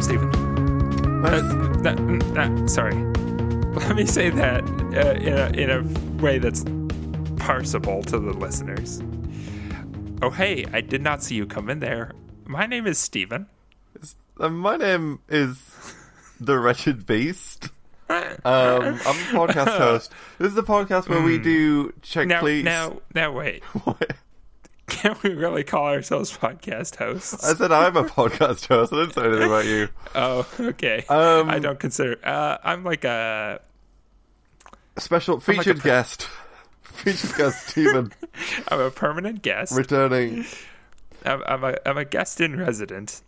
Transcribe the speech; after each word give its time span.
see 0.00 0.12
you 0.14 0.18
come 0.18 0.56
in 0.56 0.64
there, 0.68 1.20
Stephen. 1.20 1.24
Uh, 1.24 1.82
that, 1.82 1.96
that, 2.34 2.70
sorry. 2.70 2.94
Let 3.74 3.96
me 3.96 4.06
say 4.06 4.30
that 4.30 4.64
uh, 4.64 5.12
in, 5.20 5.32
a, 5.32 5.50
in 5.50 5.70
a 5.70 6.22
way 6.22 6.38
that's 6.38 6.64
parsable 7.36 8.04
to 8.06 8.18
the 8.18 8.32
listeners. 8.32 9.02
Oh, 10.22 10.30
hey, 10.30 10.66
I 10.72 10.80
did 10.80 11.02
not 11.02 11.22
see 11.22 11.34
you 11.34 11.46
come 11.46 11.70
in 11.70 11.80
there. 11.80 12.12
My 12.46 12.66
name 12.66 12.86
is 12.86 12.98
Stephen. 12.98 13.46
Uh, 14.38 14.48
my 14.48 14.76
name 14.76 15.20
is 15.28 15.58
the 16.40 16.58
Wretched 16.58 17.06
Beast. 17.06 17.68
Um, 18.08 18.22
I'm 18.44 18.96
a 18.96 19.30
podcast 19.32 19.76
host. 19.78 20.12
This 20.38 20.48
is 20.48 20.54
the 20.54 20.62
podcast 20.62 21.08
where 21.08 21.22
we 21.22 21.38
do 21.38 21.92
check 22.02 22.26
Now, 22.26 22.40
please. 22.40 22.64
now, 22.64 23.00
now, 23.14 23.32
wait. 23.32 23.62
What? 23.84 24.12
Can 25.02 25.16
we 25.22 25.30
really 25.34 25.64
call 25.64 25.86
ourselves 25.86 26.36
podcast 26.36 26.96
hosts? 26.96 27.44
I 27.44 27.54
said 27.54 27.72
I'm 27.72 27.96
a 27.96 28.04
podcast 28.04 28.66
host. 28.68 28.92
I 28.92 28.96
didn't 28.96 29.14
say 29.14 29.24
anything 29.24 29.46
about 29.46 29.64
you. 29.64 29.88
oh, 30.14 30.46
okay. 30.60 31.04
Um, 31.08 31.48
I 31.48 31.58
don't 31.58 31.78
consider. 31.78 32.18
Uh, 32.24 32.58
I'm 32.62 32.84
like 32.84 33.04
a. 33.04 33.60
Special 34.98 35.36
like 35.36 35.48
a 35.48 35.52
featured 35.52 35.78
per- 35.78 35.84
guest. 35.88 36.28
featured 36.82 37.34
guest 37.36 37.68
Stephen 37.68 38.12
I'm 38.68 38.80
a 38.80 38.90
permanent 38.90 39.42
guest. 39.42 39.72
returning. 39.72 40.44
I'm, 41.24 41.42
I'm 41.46 41.64
a. 41.64 41.76
I'm 41.86 41.96
a 41.98 42.04
guest 42.04 42.40
in 42.40 42.58
resident. 42.58 43.22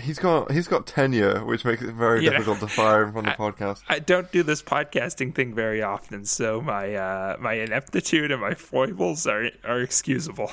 He's 0.00 0.18
got 0.18 0.50
he's 0.50 0.68
got 0.68 0.86
tenure, 0.86 1.42
which 1.44 1.64
makes 1.64 1.80
it 1.80 1.94
very 1.94 2.22
Yeah. 2.24 2.32
difficult 2.32 2.60
to 2.60 2.66
fire 2.68 3.04
him 3.04 3.12
from 3.14 3.24
the 3.24 3.32
I- 3.32 3.36
podcast. 3.36 3.82
I 3.88 3.98
don't 4.00 4.30
do 4.32 4.42
this 4.42 4.62
podcasting 4.62 5.34
thing 5.34 5.54
very 5.54 5.82
often, 5.82 6.24
so 6.26 6.60
my 6.60 6.94
uh, 6.94 7.36
my 7.40 7.54
ineptitude 7.54 8.30
and 8.30 8.40
my 8.42 8.54
foibles 8.54 9.26
are 9.26 9.48
are 9.64 9.80
excusable. 9.80 10.50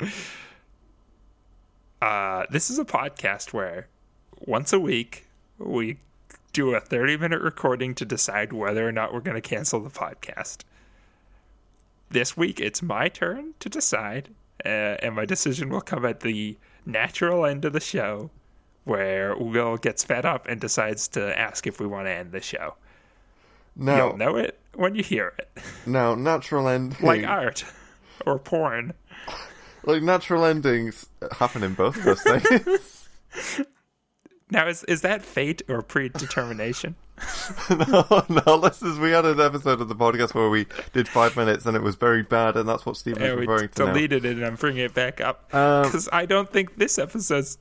uh, 2.02 2.44
this 2.50 2.70
is 2.70 2.78
a 2.78 2.84
podcast 2.84 3.52
where 3.52 3.88
once 4.40 4.72
a 4.72 4.80
week 4.80 5.26
we 5.58 5.98
do 6.52 6.74
a 6.74 6.80
30 6.80 7.16
minute 7.16 7.40
recording 7.40 7.94
to 7.94 8.04
decide 8.04 8.52
whether 8.52 8.86
or 8.86 8.92
not 8.92 9.12
we're 9.12 9.20
going 9.20 9.40
to 9.40 9.40
cancel 9.40 9.80
the 9.80 9.90
podcast. 9.90 10.58
This 12.10 12.36
week 12.36 12.60
it's 12.60 12.82
my 12.82 13.08
turn 13.08 13.54
to 13.60 13.68
decide, 13.68 14.30
uh, 14.64 14.96
and 15.02 15.14
my 15.14 15.24
decision 15.24 15.68
will 15.68 15.80
come 15.80 16.04
at 16.04 16.20
the 16.20 16.56
natural 16.86 17.44
end 17.44 17.64
of 17.64 17.72
the 17.72 17.80
show 17.80 18.30
where 18.84 19.36
Will 19.36 19.76
gets 19.76 20.02
fed 20.02 20.24
up 20.24 20.46
and 20.48 20.60
decides 20.60 21.08
to 21.08 21.38
ask 21.38 21.66
if 21.66 21.78
we 21.78 21.86
want 21.86 22.06
to 22.06 22.10
end 22.10 22.32
the 22.32 22.40
show. 22.40 22.74
Now, 23.76 24.08
You'll 24.08 24.16
know 24.16 24.36
it 24.36 24.58
when 24.74 24.94
you 24.94 25.02
hear 25.02 25.34
it, 25.38 25.48
now 25.86 26.14
natural 26.14 26.68
ending, 26.68 27.04
like 27.04 27.24
art 27.24 27.64
or 28.26 28.38
porn. 28.38 28.94
like 29.88 30.02
natural 30.02 30.44
endings 30.44 31.06
happen 31.32 31.62
in 31.64 31.74
both 31.74 31.96
of 31.96 32.04
those 32.04 32.22
things. 32.22 33.08
Now, 34.50 34.66
is 34.66 34.82
is 34.84 35.02
that 35.02 35.20
fate 35.22 35.60
or 35.68 35.82
predetermination? 35.82 36.94
no, 37.70 38.24
no, 38.46 38.58
this 38.60 38.80
is 38.80 38.98
we 38.98 39.10
had 39.10 39.26
an 39.26 39.38
episode 39.40 39.82
of 39.82 39.88
the 39.90 39.94
podcast 39.94 40.32
where 40.34 40.48
we 40.48 40.64
did 40.94 41.06
five 41.06 41.36
minutes 41.36 41.66
and 41.66 41.76
it 41.76 41.82
was 41.82 41.96
very 41.96 42.22
bad, 42.22 42.56
and 42.56 42.66
that's 42.66 42.86
what 42.86 42.92
was 42.92 43.06
and 43.06 43.18
we 43.18 43.46
referring 43.46 43.68
to 43.68 43.84
now. 43.84 43.92
deleted 43.92 44.24
it, 44.24 44.36
and 44.38 44.46
I'm 44.46 44.54
bringing 44.54 44.84
it 44.84 44.94
back 44.94 45.20
up 45.20 45.52
Um, 45.54 45.82
because 45.82 46.08
I 46.14 46.24
don't 46.24 46.50
think 46.50 46.76
this 46.76 46.98
episode's 46.98 47.58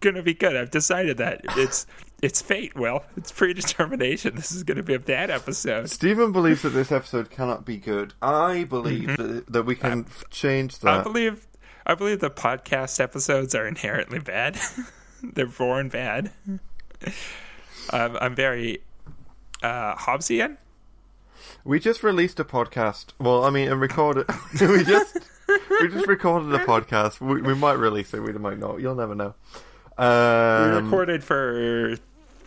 gonna 0.00 0.22
be 0.22 0.32
good. 0.32 0.56
I've 0.56 0.70
decided 0.70 1.18
that 1.18 1.42
it's 1.58 1.86
it's 2.22 2.40
fate. 2.40 2.74
Well, 2.74 3.04
it's 3.18 3.30
predetermination. 3.32 4.34
This 4.34 4.50
is 4.50 4.62
gonna 4.62 4.82
be 4.82 4.94
a 4.94 4.98
bad 4.98 5.28
episode. 5.30 5.90
Stephen 5.90 6.32
believes 6.32 6.62
that 6.62 6.70
this 6.70 6.90
episode 6.90 7.28
cannot 7.30 7.66
be 7.66 7.76
good. 7.76 8.14
I 8.22 8.64
believe 8.64 9.14
that, 9.18 9.44
that 9.52 9.64
we 9.64 9.74
can 9.76 10.06
f- 10.08 10.24
change 10.30 10.76
Mm-hmm. 10.78 10.88
I 10.88 10.96
that. 10.96 11.04
believe 11.04 11.46
I 11.86 11.94
believe 11.94 12.20
the 12.20 12.30
podcast 12.30 13.00
episodes 13.00 13.54
are 13.54 13.66
inherently 13.66 14.18
bad. 14.18 14.58
They're 15.22 15.46
born 15.46 15.88
bad. 15.88 16.30
Um, 17.92 18.16
I'm 18.20 18.34
very 18.36 18.82
uh, 19.62 19.96
Hobbesian. 19.96 20.58
We 21.64 21.80
just 21.80 22.02
released 22.04 22.38
a 22.38 22.44
podcast. 22.44 23.06
Well, 23.18 23.42
I 23.42 23.50
mean, 23.50 23.68
and 23.68 23.80
recorded. 23.80 24.26
we 24.60 24.84
just 24.84 25.18
we 25.80 25.88
just 25.88 26.06
recorded 26.06 26.54
a 26.54 26.58
podcast. 26.64 27.20
We, 27.20 27.40
we 27.42 27.54
might 27.54 27.78
release 27.78 28.14
it. 28.14 28.20
We 28.22 28.32
might 28.34 28.58
not. 28.58 28.80
You'll 28.80 28.94
never 28.94 29.14
know. 29.16 29.34
We 29.98 30.04
Um, 30.04 30.84
recorded 30.84 31.24
for 31.24 31.96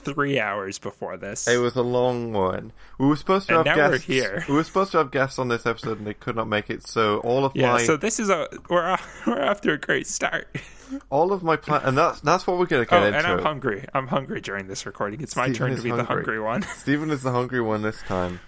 three 0.06 0.40
hours 0.40 0.80
before 0.80 1.18
this. 1.18 1.48
It 1.48 1.58
was 1.58 1.76
a 1.76 1.82
long 1.82 2.34
one. 2.34 2.72
We 2.98 3.08
were 3.08 3.16
supposed 3.16 3.48
to 3.50 3.60
And 3.60 3.68
have 3.68 3.78
now 3.78 3.84
we're 3.86 3.92
guests. 3.94 4.06
here. 4.08 4.46
We 4.48 4.56
were 4.56 4.64
supposed 4.64 4.92
to 4.94 4.98
have 5.00 5.12
guests 5.12 5.40
on 5.40 5.48
this 5.48 5.66
episode, 5.66 5.98
and 5.98 6.08
they 6.08 6.14
could 6.14 6.36
not 6.36 6.48
make 6.48 6.70
it. 6.70 6.88
So 6.88 7.18
all 7.20 7.46
of 7.46 7.54
yeah, 7.56 7.74
my 7.74 7.84
so 7.84 7.98
this 7.98 8.20
is 8.20 8.30
a 8.30 8.48
we're 8.70 8.84
off, 8.86 9.24
we're 9.28 9.42
off 9.44 9.62
to 9.62 9.74
a 9.74 9.78
great 9.78 10.08
start. 10.08 10.48
all 11.10 11.32
of 11.34 11.44
my 11.44 11.56
plan, 11.56 11.82
and 11.84 11.98
that's 11.98 12.22
that's 12.22 12.46
what 12.46 12.58
we're 12.58 12.66
going 12.66 12.84
to 12.86 12.90
get 12.90 13.02
Oh, 13.02 13.06
into. 13.06 13.18
and 13.18 13.28
I'm 13.28 13.40
hungry. 13.40 13.86
I'm 13.94 14.08
hungry 14.08 14.42
during 14.42 14.68
this 14.68 14.86
recording. 14.86 15.22
It's 15.22 15.36
my 15.36 15.46
Steven 15.46 15.58
turn 15.70 15.76
to 15.78 15.82
be 15.82 15.90
the 15.92 15.98
hungry. 16.04 16.16
hungry 16.16 16.40
one. 16.42 16.62
Stephen 16.78 17.10
is 17.10 17.24
the 17.24 17.32
hungry 17.32 17.62
one 17.62 17.82
this 17.82 18.02
time. 18.04 18.40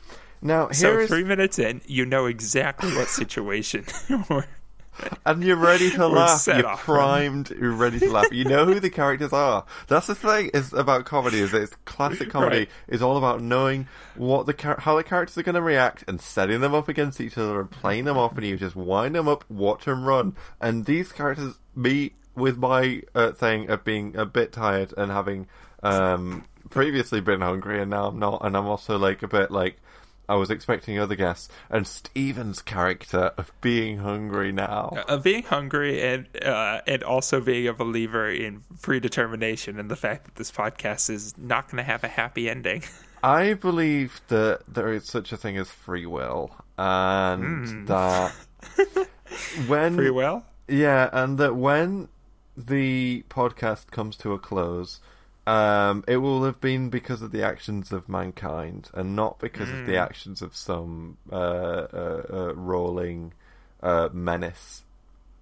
Now 0.42 0.66
here 0.68 0.74
So 0.74 1.00
is, 1.00 1.10
three 1.10 1.24
minutes 1.24 1.58
in, 1.58 1.82
you 1.88 2.06
know 2.06 2.26
exactly 2.28 2.94
what 2.96 3.08
situation 3.08 3.86
we're 4.30 4.46
and 5.26 5.44
you're 5.44 5.56
ready 5.58 5.90
to 5.92 6.08
laugh. 6.08 6.46
You're 6.48 6.68
off 6.68 6.84
primed. 6.84 7.50
You're 7.52 7.72
ready 7.72 8.00
to 8.00 8.12
laugh. 8.12 8.32
You 8.32 8.46
know 8.46 8.66
who 8.66 8.80
the 8.80 8.90
characters 8.90 9.34
are. 9.34 9.66
That's 9.88 10.08
the 10.08 10.16
thing 10.16 10.52
is 10.54 10.74
about 10.74 11.06
comedy. 11.06 11.40
Is 11.40 11.52
that 11.52 11.62
it's 11.64 11.76
classic 11.86 12.30
comedy 12.32 12.58
Right. 12.60 12.70
is 12.88 13.02
all 13.02 13.18
about 13.18 13.42
knowing 13.42 13.88
what 14.16 14.46
the 14.46 14.54
char- 14.54 14.80
how 14.80 14.96
the 14.98 15.04
characters 15.04 15.38
are 15.38 15.44
going 15.44 15.56
to 15.56 15.62
react 15.62 16.04
and 16.08 16.20
setting 16.22 16.62
them 16.62 16.74
up 16.74 16.88
against 16.88 17.20
each 17.20 17.38
other 17.38 17.60
and 17.60 17.70
playing 17.70 18.06
them 18.06 18.18
off, 18.18 18.36
and 18.38 18.46
you 18.46 18.58
just 18.58 18.76
wind 18.76 19.16
them 19.16 19.28
up, 19.28 19.44
watch 19.50 19.86
them 19.86 20.06
run. 20.06 20.36
And 20.62 20.86
these 20.86 21.12
characters, 21.12 21.56
me 21.76 22.14
with 22.36 22.58
my 22.58 23.02
uh, 23.14 23.32
thing 23.32 23.70
of 23.70 23.84
being 23.84 24.16
a 24.16 24.26
bit 24.26 24.52
tired 24.52 24.94
and 24.98 25.12
having 25.12 25.48
um, 25.84 26.44
previously 26.70 27.22
been 27.22 27.42
hungry, 27.42 27.82
and 27.82 27.90
now 27.92 28.08
I'm 28.08 28.20
not, 28.20 28.44
and 28.46 28.56
I'm 28.58 28.66
also 28.68 28.98
like 28.98 29.24
a 29.24 29.28
bit 29.28 29.52
like. 29.52 29.78
I 30.28 30.36
was 30.36 30.50
expecting 30.50 30.98
other 31.00 31.16
guests, 31.16 31.50
and 31.70 31.86
Steven's 31.86 32.62
character 32.62 33.32
of 33.38 33.52
being 33.62 34.00
hungry 34.00 34.52
now. 34.52 34.94
uh, 35.08 35.18
being 35.18 35.44
hungry 35.44 36.02
and 36.02 36.28
uh, 36.44 36.82
and 36.88 37.04
also 37.04 37.42
being 37.42 37.68
a 37.68 37.74
believer 37.74 38.30
in 38.30 38.64
predetermination 38.82 39.80
and 39.80 39.90
the 39.92 39.96
fact 39.96 40.26
that 40.26 40.36
this 40.36 40.52
podcast 40.52 41.10
is 41.10 41.38
not 41.38 41.68
going 41.70 41.78
to 41.78 41.84
have 41.84 42.04
a 42.04 42.08
happy 42.08 42.50
ending. 42.50 42.84
I 43.24 43.54
believe 43.56 44.22
that 44.28 44.62
there 44.68 44.94
is 44.94 45.06
such 45.06 45.32
a 45.32 45.38
thing 45.38 45.58
as 45.58 45.70
free 45.70 46.06
will, 46.06 46.56
and 46.78 47.88
that 47.88 48.32
when 49.68 49.96
Free 49.96 50.12
will. 50.12 50.44
yeah, 50.68 51.10
and 51.12 51.38
that 51.40 51.56
when 51.56 52.10
the 52.58 53.24
podcast 53.30 53.88
comes 53.92 54.16
to 54.18 54.34
a 54.34 54.40
close, 54.40 55.00
um, 55.48 56.04
it 56.08 56.18
will 56.18 56.44
have 56.44 56.60
been 56.60 56.90
because 56.90 57.22
of 57.22 57.32
the 57.32 57.44
actions 57.44 57.92
of 57.92 58.10
mankind, 58.10 58.90
and 58.94 59.16
not 59.16 59.40
because 59.40 59.70
of 59.70 59.86
the 59.86 59.98
actions 59.98 60.42
of 60.42 60.56
some 60.56 61.18
uh, 61.32 61.36
uh, 61.36 62.24
uh, 62.32 62.54
rolling 62.56 63.34
uh, 63.84 64.10
menace 64.12 64.84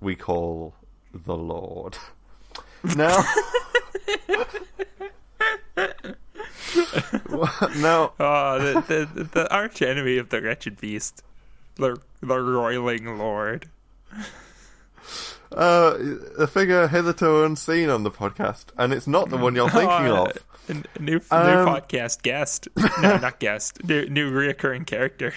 we 0.02 0.16
call 0.16 0.74
the 1.14 1.36
Lord. 1.36 1.98
Now. 2.98 3.24
no, 7.78 8.12
Oh, 8.20 8.60
the, 8.88 9.08
the 9.16 9.24
the 9.24 9.54
arch 9.54 9.82
enemy 9.82 10.18
of 10.18 10.28
the 10.30 10.42
wretched 10.42 10.82
beast, 10.82 11.24
the 11.76 11.98
the 12.20 12.38
roiling 12.40 13.18
lord. 13.18 13.70
Uh, 15.54 15.98
a 16.40 16.48
figure 16.48 16.88
hitherto 16.88 17.44
unseen 17.44 17.90
on 17.90 18.04
the 18.04 18.12
podcast, 18.12 18.66
and 18.78 18.94
it's 18.94 19.08
not 19.08 19.30
the 19.30 19.38
one 19.38 19.56
you're 19.56 19.70
thinking 19.70 19.90
Oh, 19.90 20.26
of. 20.26 20.38
a, 20.70 20.72
a 20.72 20.74
new 20.74 20.82
new 21.00 21.16
Um, 21.32 21.68
podcast 21.68 22.22
guest. 22.24 22.68
No, 23.02 23.18
not 23.18 23.40
guest. 23.40 23.84
New 23.84 24.08
new 24.10 24.32
reoccurring 24.32 24.86
character. 24.86 25.34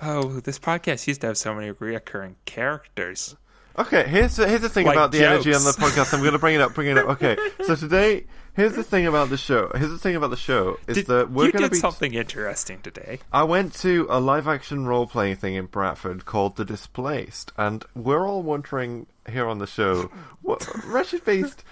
Oh, 0.00 0.40
this 0.40 0.58
podcast 0.58 1.06
used 1.06 1.20
to 1.22 1.28
have 1.28 1.38
so 1.38 1.54
many 1.54 1.72
reoccurring 1.72 2.34
characters. 2.44 3.36
Okay, 3.78 4.08
here's 4.08 4.34
the, 4.36 4.48
here's 4.48 4.60
the 4.62 4.68
thing 4.68 4.86
Like 4.86 4.96
about 4.96 5.12
the 5.12 5.24
energy 5.24 5.54
on 5.54 5.62
the 5.62 5.70
podcast. 5.70 6.12
I'm 6.12 6.20
going 6.20 6.32
to 6.32 6.38
bring 6.38 6.56
it 6.56 6.60
up, 6.60 6.74
bring 6.74 6.88
it 6.88 6.98
up. 6.98 7.06
Okay, 7.10 7.36
so 7.64 7.76
today, 7.76 8.26
here's 8.58 8.74
the 8.74 8.82
thing 8.82 9.06
about 9.06 9.30
the 9.30 9.36
show. 9.36 9.70
Here's 9.74 9.90
the 9.90 9.98
thing 9.98 10.16
about 10.16 10.30
the 10.30 10.36
show 10.36 10.78
is 10.88 10.96
Did, 10.96 11.06
that 11.06 11.30
we're 11.30 11.52
going 11.52 11.64
to 11.64 11.70
be. 11.70 11.76
something 11.76 12.12
interesting 12.12 12.80
today. 12.80 13.20
I 13.32 13.44
went 13.44 13.72
to 13.76 14.06
a 14.10 14.20
live 14.20 14.48
action 14.48 14.84
role 14.84 15.06
playing 15.06 15.36
thing 15.36 15.54
in 15.54 15.66
Bradford 15.66 16.24
called 16.24 16.56
The 16.56 16.64
Displaced, 16.64 17.52
and 17.56 17.84
we're 17.94 18.26
all 18.26 18.42
wondering 18.42 19.06
here 19.30 19.46
on 19.46 19.58
the 19.58 19.66
show, 19.66 20.10
what, 20.42 20.68
Wretched 20.84 21.24
Beast, 21.24 21.62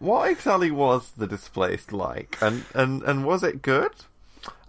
what 0.00 0.30
exactly 0.30 0.72
was 0.72 1.12
The 1.12 1.28
Displaced 1.28 1.92
like, 1.92 2.36
and 2.42 2.64
and 2.74 3.02
and 3.02 3.24
was 3.24 3.44
it 3.44 3.62
good? 3.62 3.92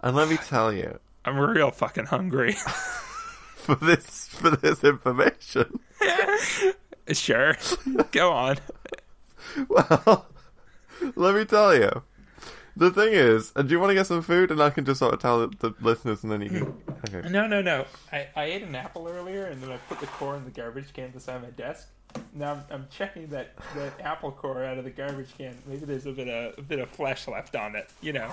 And 0.00 0.14
let 0.14 0.28
me 0.28 0.36
tell 0.36 0.72
you, 0.72 1.00
I'm 1.24 1.38
real 1.38 1.72
fucking 1.72 2.06
hungry. 2.06 2.52
for 3.54 3.74
this 3.74 4.28
for 4.28 4.50
this 4.50 4.84
information, 4.84 5.80
sure, 7.10 7.56
go 8.12 8.30
on. 8.30 8.58
well, 9.68 10.26
let 11.16 11.34
me 11.34 11.44
tell 11.44 11.74
you. 11.74 12.02
The 12.76 12.90
thing 12.90 13.12
is, 13.12 13.52
uh, 13.54 13.62
do 13.62 13.70
you 13.70 13.78
want 13.78 13.90
to 13.90 13.94
get 13.94 14.06
some 14.06 14.20
food, 14.22 14.50
and 14.50 14.60
I 14.60 14.70
can 14.70 14.84
just 14.84 14.98
sort 14.98 15.14
of 15.14 15.20
tell 15.20 15.46
the, 15.46 15.74
listeners, 15.80 16.24
and 16.24 16.32
then 16.32 16.40
you 16.42 16.48
can. 16.48 16.74
Okay. 17.14 17.28
No, 17.28 17.46
no, 17.46 17.62
no. 17.62 17.84
I, 18.12 18.26
I 18.34 18.44
ate 18.46 18.62
an 18.62 18.74
apple 18.74 19.06
earlier, 19.06 19.46
and 19.46 19.62
then 19.62 19.70
I 19.70 19.76
put 19.88 20.00
the 20.00 20.06
core 20.06 20.36
in 20.36 20.44
the 20.44 20.50
garbage 20.50 20.92
can 20.92 21.10
beside 21.10 21.40
my 21.42 21.50
desk. 21.50 21.88
now 22.34 22.52
I'm, 22.52 22.62
I'm 22.70 22.86
checking 22.90 23.28
that, 23.28 23.54
that 23.76 24.00
apple 24.00 24.32
core 24.32 24.64
out 24.64 24.78
of 24.78 24.84
the 24.84 24.90
garbage 24.90 25.28
can. 25.38 25.56
Maybe 25.68 25.84
there's 25.86 26.06
a 26.06 26.12
bit 26.12 26.26
of 26.28 26.58
a 26.58 26.62
bit 26.62 26.80
of 26.80 26.90
flesh 26.90 27.28
left 27.28 27.54
on 27.54 27.76
it. 27.76 27.88
You 28.00 28.12
know, 28.14 28.32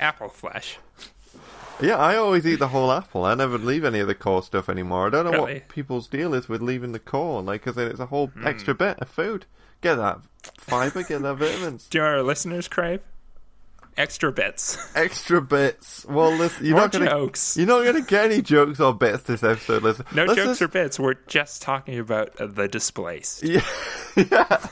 apple 0.00 0.30
flesh. 0.30 0.78
Yeah, 1.80 1.96
I 1.96 2.16
always 2.16 2.46
eat 2.46 2.60
the 2.60 2.68
whole 2.68 2.90
apple. 2.92 3.24
I 3.24 3.34
never 3.34 3.58
leave 3.58 3.84
any 3.84 3.98
of 3.98 4.06
the 4.06 4.14
core 4.14 4.42
stuff 4.42 4.68
anymore. 4.68 5.08
I 5.08 5.10
don't 5.10 5.24
know 5.24 5.32
Really? 5.32 5.54
what 5.54 5.68
people's 5.68 6.06
deal 6.06 6.32
is 6.32 6.48
with 6.48 6.62
leaving 6.62 6.92
the 6.92 7.00
core, 7.00 7.42
like, 7.42 7.62
because 7.62 7.74
then 7.76 7.88
it's 7.88 7.98
a 8.00 8.06
whole 8.06 8.30
extra 8.44 8.74
bit 8.74 8.98
of 9.00 9.08
food. 9.08 9.46
Get 9.84 9.96
that 9.96 10.18
fiber, 10.56 11.02
get 11.02 11.20
that 11.22 11.34
vitamins. 11.34 11.86
Do 11.88 12.00
our 12.00 12.22
listeners 12.22 12.68
crave 12.68 13.00
extra 13.98 14.32
bits? 14.32 14.76
Extra 14.96 15.40
bits. 15.42 16.04
Well, 16.06 16.32
listen, 16.32 16.64
you're 16.66 16.74
More 16.74 16.84
not 16.86 16.92
gonna 16.92 17.10
jokes. 17.10 17.56
you're 17.56 17.66
not 17.66 17.84
gonna 17.84 18.00
get 18.00 18.24
any 18.32 18.42
jokes 18.42 18.80
or 18.80 18.94
bits 18.94 19.24
this 19.24 19.42
episode. 19.44 19.82
Listen, 19.82 20.06
No 20.14 20.24
Let's 20.24 20.36
jokes 20.36 20.48
just- 20.48 20.62
or 20.62 20.68
bits. 20.68 20.98
We're 20.98 21.14
just 21.28 21.60
talking 21.62 21.98
about 21.98 22.34
the 22.38 22.66
displaced. 22.66 23.42
Yeah. 23.44 23.60
yeah. 24.16 24.66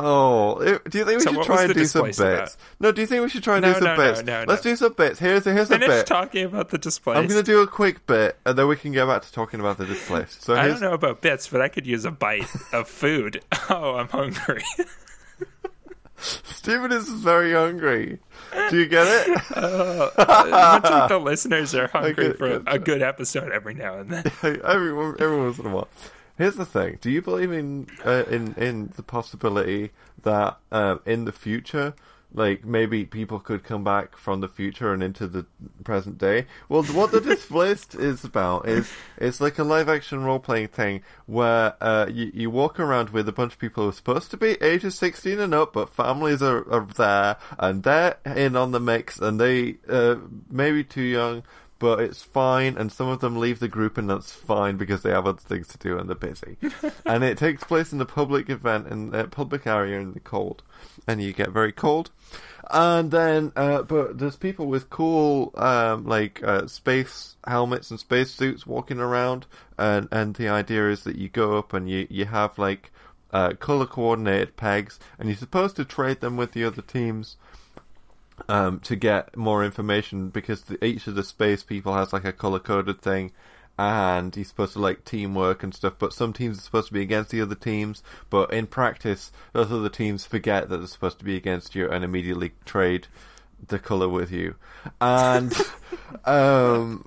Oh, 0.00 0.60
it- 0.60 0.88
do 0.88 0.98
you 0.98 1.04
think 1.04 1.18
we 1.18 1.24
So 1.24 1.32
should 1.34 1.42
try 1.42 1.64
and 1.64 1.74
do 1.74 1.84
some 1.84 2.04
bits? 2.06 2.18
about? 2.20 2.56
No, 2.78 2.92
do 2.92 3.00
you 3.00 3.06
think 3.08 3.22
we 3.22 3.28
should 3.28 3.42
try 3.42 3.56
and 3.56 3.62
No, 3.64 3.72
do 3.72 3.78
some 3.80 3.84
no, 3.84 3.96
bits? 3.96 4.22
no, 4.22 4.40
no. 4.40 4.44
Let's 4.46 4.62
do 4.62 4.76
some 4.76 4.92
bits. 4.92 5.18
Here's 5.18 5.44
here's 5.44 5.70
a 5.70 5.74
Finish 5.74 5.88
bit. 5.88 6.06
talking 6.06 6.44
about 6.44 6.68
the 6.68 6.78
displaced. 6.78 7.18
I'm 7.18 7.26
going 7.26 7.42
to 7.44 7.50
do 7.50 7.60
a 7.62 7.66
quick 7.66 8.06
bit, 8.06 8.36
and 8.46 8.56
then 8.56 8.68
we 8.68 8.76
can 8.76 8.92
get 8.92 9.06
back 9.06 9.22
to 9.22 9.32
talking 9.32 9.58
about 9.60 9.76
the 9.78 9.86
displaced. 9.86 10.42
So 10.44 10.54
I 10.54 10.68
don't 10.68 10.80
know 10.80 10.92
about 10.94 11.20
bits, 11.20 11.48
but 11.48 11.60
I 11.60 11.68
could 11.68 11.84
use 11.86 12.04
a 12.04 12.10
bite 12.12 12.46
of 12.72 12.88
food. 12.88 13.42
Oh, 13.70 13.96
I'm 13.96 14.08
hungry. 14.08 14.62
Stephen 16.20 16.90
is 16.90 17.08
very 17.08 17.52
hungry. 17.52 18.18
Do 18.70 18.78
you 18.78 18.86
get 18.86 19.06
it? 19.06 19.38
Uh, 19.54 20.10
Much 20.16 20.82
like 20.90 21.08
the 21.08 21.18
listeners 21.22 21.74
are 21.74 21.86
hungry 21.88 22.32
for 22.32 22.62
a 22.66 22.78
good 22.78 23.02
episode 23.02 23.52
every 23.52 23.74
now 23.74 23.98
and 23.98 24.10
then. 24.10 24.24
everyone, 24.64 25.14
every 25.20 25.36
once 25.36 25.58
in 25.58 25.66
a 25.66 25.68
while. 25.74 25.88
Here's 26.38 26.54
the 26.54 26.64
thing: 26.64 26.98
Do 27.00 27.10
you 27.10 27.20
believe 27.20 27.50
in 27.50 27.88
uh, 28.04 28.22
in 28.30 28.54
in 28.54 28.92
the 28.94 29.02
possibility 29.02 29.90
that 30.22 30.56
um, 30.70 31.00
in 31.04 31.24
the 31.24 31.32
future, 31.32 31.94
like 32.32 32.64
maybe 32.64 33.04
people 33.04 33.40
could 33.40 33.64
come 33.64 33.82
back 33.82 34.16
from 34.16 34.40
the 34.40 34.46
future 34.46 34.92
and 34.92 35.02
into 35.02 35.26
the 35.26 35.46
present 35.82 36.16
day? 36.16 36.46
Well, 36.68 36.84
what 36.84 37.10
the 37.10 37.20
displaced 37.34 37.96
is 37.96 38.22
about 38.22 38.68
is 38.68 38.88
it's 39.16 39.40
like 39.40 39.58
a 39.58 39.64
live 39.64 39.88
action 39.88 40.22
role 40.22 40.38
playing 40.38 40.68
thing 40.68 41.02
where 41.26 41.74
uh, 41.80 42.06
you 42.08 42.30
you 42.32 42.50
walk 42.50 42.78
around 42.78 43.10
with 43.10 43.28
a 43.28 43.32
bunch 43.32 43.54
of 43.54 43.58
people 43.58 43.82
who 43.82 43.88
are 43.88 43.92
supposed 43.92 44.30
to 44.30 44.36
be 44.36 44.52
ages 44.62 44.94
sixteen 44.94 45.40
and 45.40 45.52
up, 45.52 45.72
but 45.72 45.88
families 45.88 46.40
are, 46.40 46.70
are 46.72 46.86
there 46.96 47.36
and 47.58 47.82
they're 47.82 48.16
in 48.24 48.54
on 48.54 48.70
the 48.70 48.80
mix, 48.80 49.18
and 49.18 49.40
they 49.40 49.78
uh, 49.88 50.14
maybe 50.48 50.84
too 50.84 51.02
young 51.02 51.42
but 51.78 52.00
it's 52.00 52.22
fine. 52.22 52.76
And 52.76 52.90
some 52.90 53.08
of 53.08 53.20
them 53.20 53.36
leave 53.36 53.60
the 53.60 53.68
group, 53.68 53.98
and 53.98 54.08
that's 54.08 54.32
fine 54.32 54.76
because 54.76 55.02
they 55.02 55.10
have 55.10 55.26
other 55.26 55.40
things 55.40 55.68
to 55.68 55.78
do 55.78 55.98
and 55.98 56.08
they're 56.08 56.16
busy. 56.16 56.56
and 57.06 57.24
it 57.24 57.38
takes 57.38 57.64
place 57.64 57.92
in 57.92 58.00
a 58.00 58.06
public 58.06 58.50
event 58.50 58.88
in 58.88 59.14
a 59.14 59.26
public 59.26 59.66
area 59.66 60.00
in 60.00 60.12
the 60.12 60.20
cold, 60.20 60.62
and 61.06 61.22
you 61.22 61.32
get 61.32 61.50
very 61.50 61.72
cold. 61.72 62.10
And 62.70 63.10
then, 63.10 63.52
uh, 63.56 63.82
but 63.82 64.18
there's 64.18 64.36
people 64.36 64.66
with 64.66 64.90
cool, 64.90 65.52
um, 65.56 66.04
like 66.04 66.42
uh, 66.42 66.66
space 66.66 67.36
helmets 67.46 67.90
and 67.90 67.98
space 67.98 68.30
suits 68.30 68.66
walking 68.66 68.98
around, 68.98 69.46
and 69.78 70.08
and 70.12 70.34
the 70.34 70.48
idea 70.48 70.90
is 70.90 71.04
that 71.04 71.16
you 71.16 71.28
go 71.28 71.56
up 71.56 71.72
and 71.72 71.88
you 71.88 72.06
you 72.10 72.26
have 72.26 72.58
like 72.58 72.92
uh, 73.32 73.52
color 73.54 73.86
coordinated 73.86 74.56
pegs, 74.56 74.98
and 75.18 75.28
you're 75.28 75.36
supposed 75.38 75.76
to 75.76 75.84
trade 75.84 76.20
them 76.20 76.36
with 76.36 76.52
the 76.52 76.64
other 76.64 76.82
teams 76.82 77.36
um, 78.48 78.80
to 78.80 78.96
get 78.96 79.36
more 79.36 79.64
information 79.64 80.28
because 80.28 80.62
the, 80.62 80.82
each 80.84 81.06
of 81.06 81.14
the 81.14 81.24
space 81.24 81.62
people 81.62 81.94
has 81.94 82.12
like 82.12 82.24
a 82.24 82.32
color 82.32 82.58
coded 82.58 83.00
thing, 83.00 83.32
and 83.78 84.36
you're 84.36 84.44
supposed 84.44 84.74
to 84.74 84.78
like 84.78 85.04
teamwork 85.04 85.62
and 85.62 85.74
stuff. 85.74 85.94
But 85.98 86.12
some 86.12 86.32
teams 86.32 86.58
are 86.58 86.62
supposed 86.62 86.88
to 86.88 86.94
be 86.94 87.02
against 87.02 87.30
the 87.30 87.40
other 87.40 87.54
teams, 87.54 88.02
but 88.30 88.52
in 88.52 88.66
practice, 88.66 89.32
those 89.52 89.72
other 89.72 89.88
teams 89.88 90.26
forget 90.26 90.68
that 90.68 90.78
they're 90.78 90.86
supposed 90.86 91.18
to 91.20 91.24
be 91.24 91.36
against 91.36 91.74
you 91.74 91.88
and 91.88 92.04
immediately 92.04 92.52
trade 92.64 93.06
the 93.66 93.78
color 93.78 94.08
with 94.08 94.30
you, 94.30 94.54
and 95.00 95.52
um, 96.24 97.06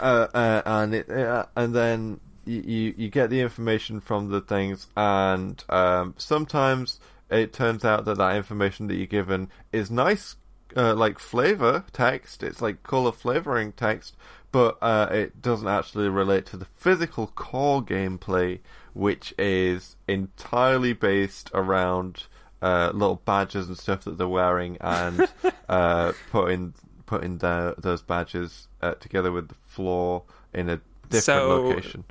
uh, 0.00 0.26
uh, 0.34 0.62
and 0.64 0.94
it, 0.94 1.10
uh, 1.10 1.46
and 1.56 1.74
then. 1.74 2.20
You, 2.44 2.60
you 2.60 2.94
you 2.96 3.08
get 3.08 3.30
the 3.30 3.40
information 3.40 4.00
from 4.00 4.30
the 4.30 4.40
things, 4.40 4.88
and 4.96 5.62
um, 5.68 6.14
sometimes 6.18 6.98
it 7.30 7.52
turns 7.52 7.84
out 7.84 8.04
that 8.06 8.18
that 8.18 8.34
information 8.34 8.88
that 8.88 8.96
you're 8.96 9.06
given 9.06 9.48
is 9.72 9.92
nice 9.92 10.34
uh, 10.76 10.94
like 10.94 11.18
flavor 11.18 11.84
text. 11.92 12.42
It's 12.42 12.60
like 12.62 12.82
color 12.82 13.12
flavoring 13.12 13.72
text, 13.72 14.16
but 14.50 14.78
uh, 14.82 15.08
it 15.10 15.40
doesn't 15.42 15.68
actually 15.68 16.08
relate 16.08 16.46
to 16.46 16.56
the 16.56 16.64
physical 16.64 17.28
core 17.28 17.82
gameplay, 17.82 18.60
which 18.92 19.34
is 19.38 19.96
entirely 20.08 20.92
based 20.92 21.50
around 21.54 22.24
uh, 22.60 22.90
little 22.94 23.16
badges 23.24 23.68
and 23.68 23.76
stuff 23.78 24.04
that 24.04 24.18
they're 24.18 24.28
wearing 24.28 24.76
and 24.80 25.28
uh, 25.68 26.12
putting 26.30 26.74
putting 27.06 27.38
the, 27.38 27.74
those 27.78 28.00
badges 28.00 28.68
uh, 28.80 28.94
together 28.94 29.30
with 29.32 29.48
the 29.48 29.54
floor 29.66 30.22
in 30.54 30.68
a 30.70 30.76
different 31.10 31.24
So- 31.24 31.62
location. 31.62 32.04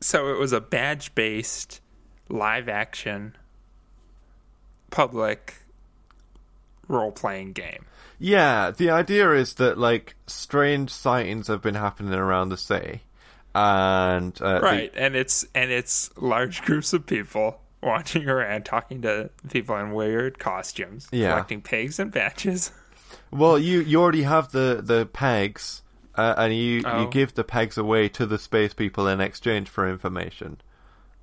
So 0.00 0.34
it 0.34 0.38
was 0.38 0.52
a 0.52 0.60
badge 0.60 1.14
based, 1.14 1.80
live 2.28 2.68
action, 2.68 3.36
public 4.90 5.61
role 6.88 7.12
playing 7.12 7.52
game. 7.52 7.84
Yeah, 8.18 8.70
the 8.70 8.90
idea 8.90 9.32
is 9.32 9.54
that 9.54 9.78
like 9.78 10.14
strange 10.26 10.90
sightings 10.90 11.48
have 11.48 11.60
been 11.62 11.74
happening 11.74 12.14
around 12.14 12.50
the 12.50 12.56
city, 12.56 13.02
and 13.54 14.40
uh, 14.40 14.54
the- 14.58 14.60
Right. 14.64 14.92
And 14.96 15.16
it's 15.16 15.46
and 15.54 15.70
it's 15.70 16.10
large 16.16 16.62
groups 16.66 16.92
of 16.92 17.06
people 17.06 17.60
watching 17.82 18.28
around 18.28 18.64
talking 18.64 19.02
to 19.02 19.30
people 19.50 19.76
in 19.76 19.92
weird 19.92 20.38
costumes, 20.38 21.08
Yeah. 21.10 21.30
collecting 21.30 21.62
pegs 21.62 21.98
and 21.98 22.10
badges. 22.12 22.70
Well, 23.30 23.58
you 23.58 23.80
you 23.80 24.00
already 24.00 24.22
have 24.22 24.52
the 24.52 24.80
the 24.82 25.06
pegs, 25.06 25.82
uh, 26.16 26.34
and 26.36 26.54
you 26.54 26.82
Oh. 26.84 27.02
you 27.02 27.10
give 27.10 27.34
the 27.34 27.44
pegs 27.44 27.76
away 27.78 28.08
to 28.10 28.24
the 28.26 28.38
space 28.38 28.72
people 28.74 29.06
in 29.08 29.20
exchange 29.22 29.68
for 29.70 29.88
information. 29.88 30.58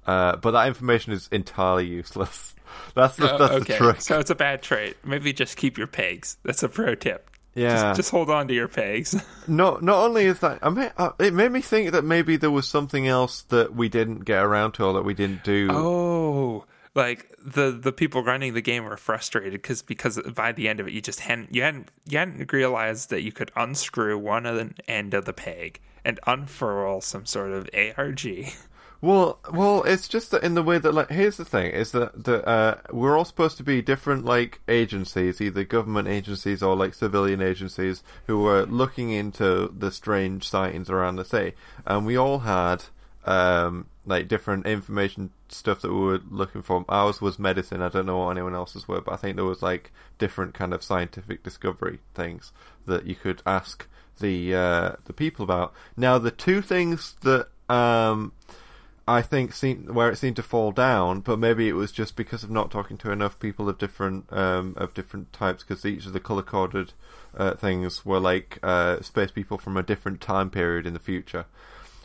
Uh, 0.06 0.36
but 0.38 0.52
that 0.52 0.68
information 0.68 1.14
is 1.14 1.28
entirely 1.32 1.86
useless. 1.88 2.54
That's 2.96 3.16
the, 3.18 3.34
Uh, 3.34 3.38
that's 3.38 3.54
okay. 3.54 3.74
the 3.74 3.78
trick. 3.78 4.02
So 4.02 4.20
it's 4.20 4.30
a 4.30 4.36
bad 4.36 4.62
trait. 4.62 4.98
Maybe 5.06 5.34
just 5.34 5.58
keep 5.58 5.78
your 5.78 5.88
pegs. 5.88 6.38
That's 6.44 6.64
a 6.64 6.70
pro 6.70 6.96
tip. 6.96 7.30
yeah. 7.56 7.70
Just, 7.90 7.96
just 7.98 8.12
hold 8.12 8.30
on 8.30 8.48
to 8.48 8.54
your 8.54 8.68
pegs. 8.68 9.16
No, 9.48 9.78
not 9.82 9.98
only 10.06 10.26
is 10.26 10.40
that, 10.40 10.60
I 10.62 10.70
mean, 10.70 10.92
uh, 10.98 11.12
it 11.20 11.34
made 11.34 11.52
me 11.52 11.62
think 11.62 11.92
that 11.94 12.04
maybe 12.06 12.38
there 12.38 12.52
was 12.52 12.68
something 12.68 13.08
else 13.08 13.42
that 13.50 13.74
we 13.76 13.90
didn't 13.90 14.20
get 14.26 14.44
around 14.44 14.74
to 14.74 14.84
or 14.86 14.94
that 14.94 15.04
we 15.04 15.16
didn't 15.16 15.44
do. 15.44 15.68
Oh, 15.72 16.66
like 16.94 17.36
the 17.44 17.72
the 17.72 17.92
people 17.92 18.24
running 18.24 18.54
the 18.54 18.62
game 18.62 18.84
were 18.84 18.98
frustrated 18.98 19.54
because 19.54 19.82
because 19.82 20.20
by 20.36 20.52
the 20.52 20.68
end 20.68 20.80
of 20.80 20.88
it 20.88 20.94
you 20.94 21.02
just 21.02 21.20
hadn't 21.22 21.54
you 21.56 21.62
hadn't 21.64 21.90
you 22.08 22.18
hadn't 22.18 22.52
realized 22.54 23.10
that 23.12 23.22
you 23.24 23.32
could 23.32 23.52
unscrew 23.56 24.18
one 24.18 24.46
of 24.46 24.56
the 24.56 24.72
end 24.88 25.14
of 25.14 25.26
the 25.26 25.34
peg 25.34 25.80
and 26.06 26.20
unfurl 26.28 27.02
some 27.02 27.26
sort 27.26 27.52
of 27.52 27.68
ARG. 27.74 28.22
Well, 29.02 29.40
well, 29.54 29.84
it's 29.84 30.10
just 30.10 30.32
that 30.32 30.44
in 30.44 30.56
the 30.56 30.64
way 30.64 30.78
that, 30.78 30.94
like, 30.94 31.10
here's 31.10 31.38
the 31.38 31.46
thing: 31.46 31.72
is 31.72 31.92
that 31.92 32.26
that 32.26 32.46
uh, 32.48 32.76
we're 32.92 33.18
all 33.18 33.24
supposed 33.24 33.56
to 33.58 33.64
be 33.64 33.82
different, 33.82 34.26
like 34.26 34.60
agencies, 34.68 35.40
either 35.40 35.64
government 35.64 36.10
agencies 36.10 36.62
or 36.62 36.76
like 36.76 36.94
civilian 36.94 37.42
agencies, 37.42 38.04
who 38.28 38.40
were 38.40 38.66
looking 38.66 39.12
into 39.12 39.74
the 39.78 39.92
strange 39.92 40.48
sightings 40.50 40.90
around 40.90 41.16
the 41.16 41.24
city, 41.24 41.56
and 41.86 42.06
we 42.06 42.18
all 42.18 42.40
had 42.40 42.84
um, 43.24 43.86
like 44.06 44.28
different 44.28 44.66
information 44.66 45.30
stuff 45.48 45.82
that 45.82 45.94
we 45.94 46.00
were 46.00 46.22
looking 46.30 46.62
for. 46.62 46.84
Ours 46.90 47.22
was 47.22 47.40
medicine. 47.40 47.82
I 47.82 47.90
don't 47.90 48.06
know 48.06 48.18
what 48.18 48.32
anyone 48.32 48.56
else's 48.56 48.88
were, 48.88 49.00
but 49.00 49.14
I 49.14 49.18
think 49.18 49.38
there 49.38 49.46
was 49.46 49.62
like 49.62 49.94
different 50.18 50.54
kind 50.54 50.74
of 50.74 50.84
scientific 50.84 51.42
discovery 51.44 52.00
things 52.14 52.52
that 52.86 53.06
you 53.06 53.16
could 53.16 53.42
ask 53.46 53.88
the 54.20 54.54
uh, 54.56 54.92
the 55.06 55.14
people 55.14 55.44
about. 55.44 55.74
Now, 55.96 56.18
the 56.18 56.32
two 56.32 56.62
things 56.62 57.16
that 57.22 57.48
um, 57.70 58.34
I 59.10 59.24
think 59.24 59.54
seemed, 59.54 59.90
where 59.90 60.12
it 60.12 60.18
seemed 60.18 60.36
to 60.36 60.44
fall 60.44 60.72
down, 60.72 61.22
but 61.22 61.40
maybe 61.40 61.68
it 61.68 61.74
was 61.74 61.92
just 61.92 62.16
because 62.16 62.44
of 62.44 62.52
not 62.52 62.70
talking 62.70 62.96
to 63.00 63.12
enough 63.12 63.40
people 63.40 63.68
of 63.68 63.80
different 63.80 64.32
um, 64.32 64.76
of 64.78 64.94
different 64.94 65.34
types. 65.34 65.64
Because 65.64 65.84
each 65.84 66.06
of 66.06 66.14
the 66.14 66.20
color 66.20 66.44
coded 66.44 66.94
uh, 67.36 67.56
things 67.56 68.06
were 68.06 68.20
like 68.20 68.60
uh, 68.62 69.02
space 69.02 69.32
people 69.32 69.58
from 69.58 69.78
a 69.78 69.84
different 69.84 70.22
time 70.22 70.52
period 70.52 70.86
in 70.86 70.94
the 70.94 71.00
future, 71.00 71.46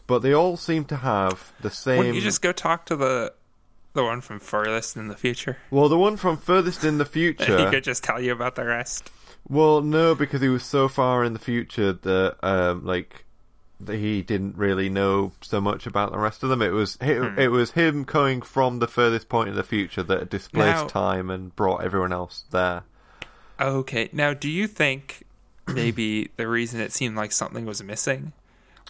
but 0.07 0.21
they 0.21 0.33
all 0.33 0.57
seem 0.57 0.87
to 0.87 0.97
have 0.97 1.53
the 1.61 1.71
same. 1.71 1.99
Wouldn't 1.99 2.15
you 2.15 2.23
just 2.23 2.41
go 2.41 2.53
talk 2.53 2.87
to 2.87 2.97
the 2.97 3.35
the 3.93 4.03
one 4.03 4.23
from 4.23 4.41
furthest 4.41 4.97
in 4.97 5.09
the 5.09 5.17
future? 5.17 5.59
Well, 5.71 5.91
the 5.91 5.99
one 5.99 6.17
from 6.17 6.39
furthest 6.39 6.85
in 6.85 6.97
the 6.97 7.05
future. 7.19 7.59
He 7.59 7.71
could 7.71 7.85
just 7.85 8.03
tell 8.03 8.19
you 8.19 8.33
about 8.33 8.55
the 8.55 8.65
rest. 8.65 9.11
Well, 9.47 9.83
no, 9.83 10.15
because 10.15 10.41
he 10.41 10.49
was 10.49 10.63
so 10.63 10.89
far 10.89 11.23
in 11.23 11.35
the 11.35 11.39
future 11.39 11.93
that, 11.93 12.37
um, 12.43 12.85
like, 12.87 13.24
he 13.89 14.23
didn't 14.23 14.57
really 14.57 14.89
know 14.89 15.33
so 15.41 15.61
much 15.61 15.87
about 15.87 16.13
the 16.13 16.19
rest 16.19 16.43
of 16.43 16.49
them. 16.49 16.63
It 16.63 16.71
was 16.73 16.97
it, 17.01 17.19
Hmm. 17.19 17.39
it 17.39 17.49
was 17.49 17.73
him 17.73 18.05
going 18.05 18.43
from 18.43 18.79
the 18.79 18.89
furthest 18.89 19.29
point 19.29 19.49
in 19.51 19.57
the 19.57 19.63
future 19.63 20.03
that 20.03 20.31
displaced 20.31 20.83
Now- 20.83 20.87
time 20.89 21.31
and 21.31 21.55
brought 21.57 21.83
everyone 21.85 22.13
else 22.13 22.45
there. 22.51 22.83
Okay. 23.61 24.09
Now, 24.13 24.35
do 24.35 24.51
you 24.51 24.67
think 24.67 25.23
maybe 25.67 26.31
the 26.37 26.49
reason 26.49 26.81
it 26.81 26.93
seemed 26.93 27.17
like 27.17 27.33
something 27.33 27.65
was 27.65 27.83
missing 27.83 28.33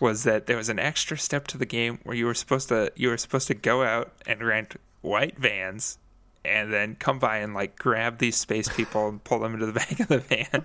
was 0.00 0.24
that 0.24 0.46
there 0.46 0.56
was 0.56 0.68
an 0.68 0.78
extra 0.78 1.16
step 1.16 1.46
to 1.48 1.58
the 1.58 1.66
game 1.66 1.98
where 2.02 2.16
you 2.16 2.26
were 2.26 2.34
supposed 2.34 2.68
to 2.68 2.90
you 2.96 3.08
were 3.08 3.16
supposed 3.16 3.46
to 3.46 3.54
go 3.54 3.84
out 3.84 4.12
and 4.26 4.42
rent 4.42 4.74
white 5.02 5.38
vans 5.38 5.98
and 6.44 6.72
then 6.72 6.96
come 6.96 7.18
by 7.18 7.38
and 7.38 7.54
like 7.54 7.78
grab 7.78 8.18
these 8.18 8.36
space 8.36 8.68
people 8.68 9.08
and 9.08 9.22
pull 9.24 9.38
them 9.38 9.54
into 9.54 9.66
the 9.66 9.72
back 9.72 10.00
of 10.00 10.08
the 10.08 10.18
van 10.18 10.64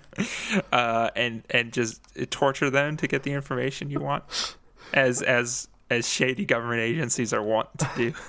uh, 0.72 1.10
and 1.16 1.44
and 1.50 1.74
just 1.74 2.02
torture 2.30 2.70
them 2.70 2.98
to 2.98 3.08
get 3.08 3.24
the 3.24 3.34
information 3.34 3.90
you 3.90 4.00
want 4.00 4.24
as 4.94 5.22
as 5.22 5.68
as 5.90 6.08
shady 6.08 6.46
government 6.46 6.82
agencies 6.82 7.34
are 7.34 7.44
wont 7.44 7.68
to 7.78 7.90
do 7.96 8.14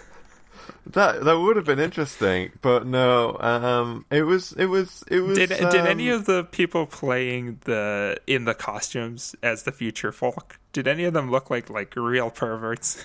That 0.87 1.25
that 1.25 1.39
would 1.39 1.57
have 1.57 1.65
been 1.65 1.79
interesting, 1.79 2.53
but 2.63 2.87
no. 2.87 3.37
Um, 3.39 4.07
it 4.11 4.23
was 4.23 4.53
it 4.53 4.67
was 4.67 5.05
it 5.09 5.21
was. 5.21 5.37
did 5.37 5.53
um, 5.53 5.71
did 5.71 5.87
any 5.87 6.09
of 6.09 6.27
the 6.27 6.45
people 6.45 6.87
playing 6.87 7.61
the 7.65 8.17
in 8.27 8.45
the 8.45 8.55
costumes 8.55 9.37
as 9.43 9.65
the 9.65 9.73
future 9.73 10.11
folk 10.11 10.59
did 10.73 10.89
any 10.89 11.05
of 11.05 11.13
them 11.13 11.31
look 11.31 11.51
like 11.51 11.71
like 11.71 11.95
real 11.97 12.31
perverts 12.31 13.05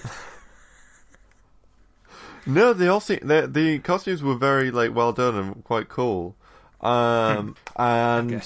No, 2.46 2.74
they 2.74 2.88
all 2.88 3.00
seem 3.00 3.20
the 3.24 3.48
the 3.48 3.80
costumes 3.80 4.22
were 4.24 4.36
very 4.36 4.72
like 4.72 4.94
well 4.96 5.12
done 5.14 5.36
and 5.36 5.64
quite 5.64 5.90
cool. 5.90 6.36
Um, 6.82 7.56
and 7.75 8.46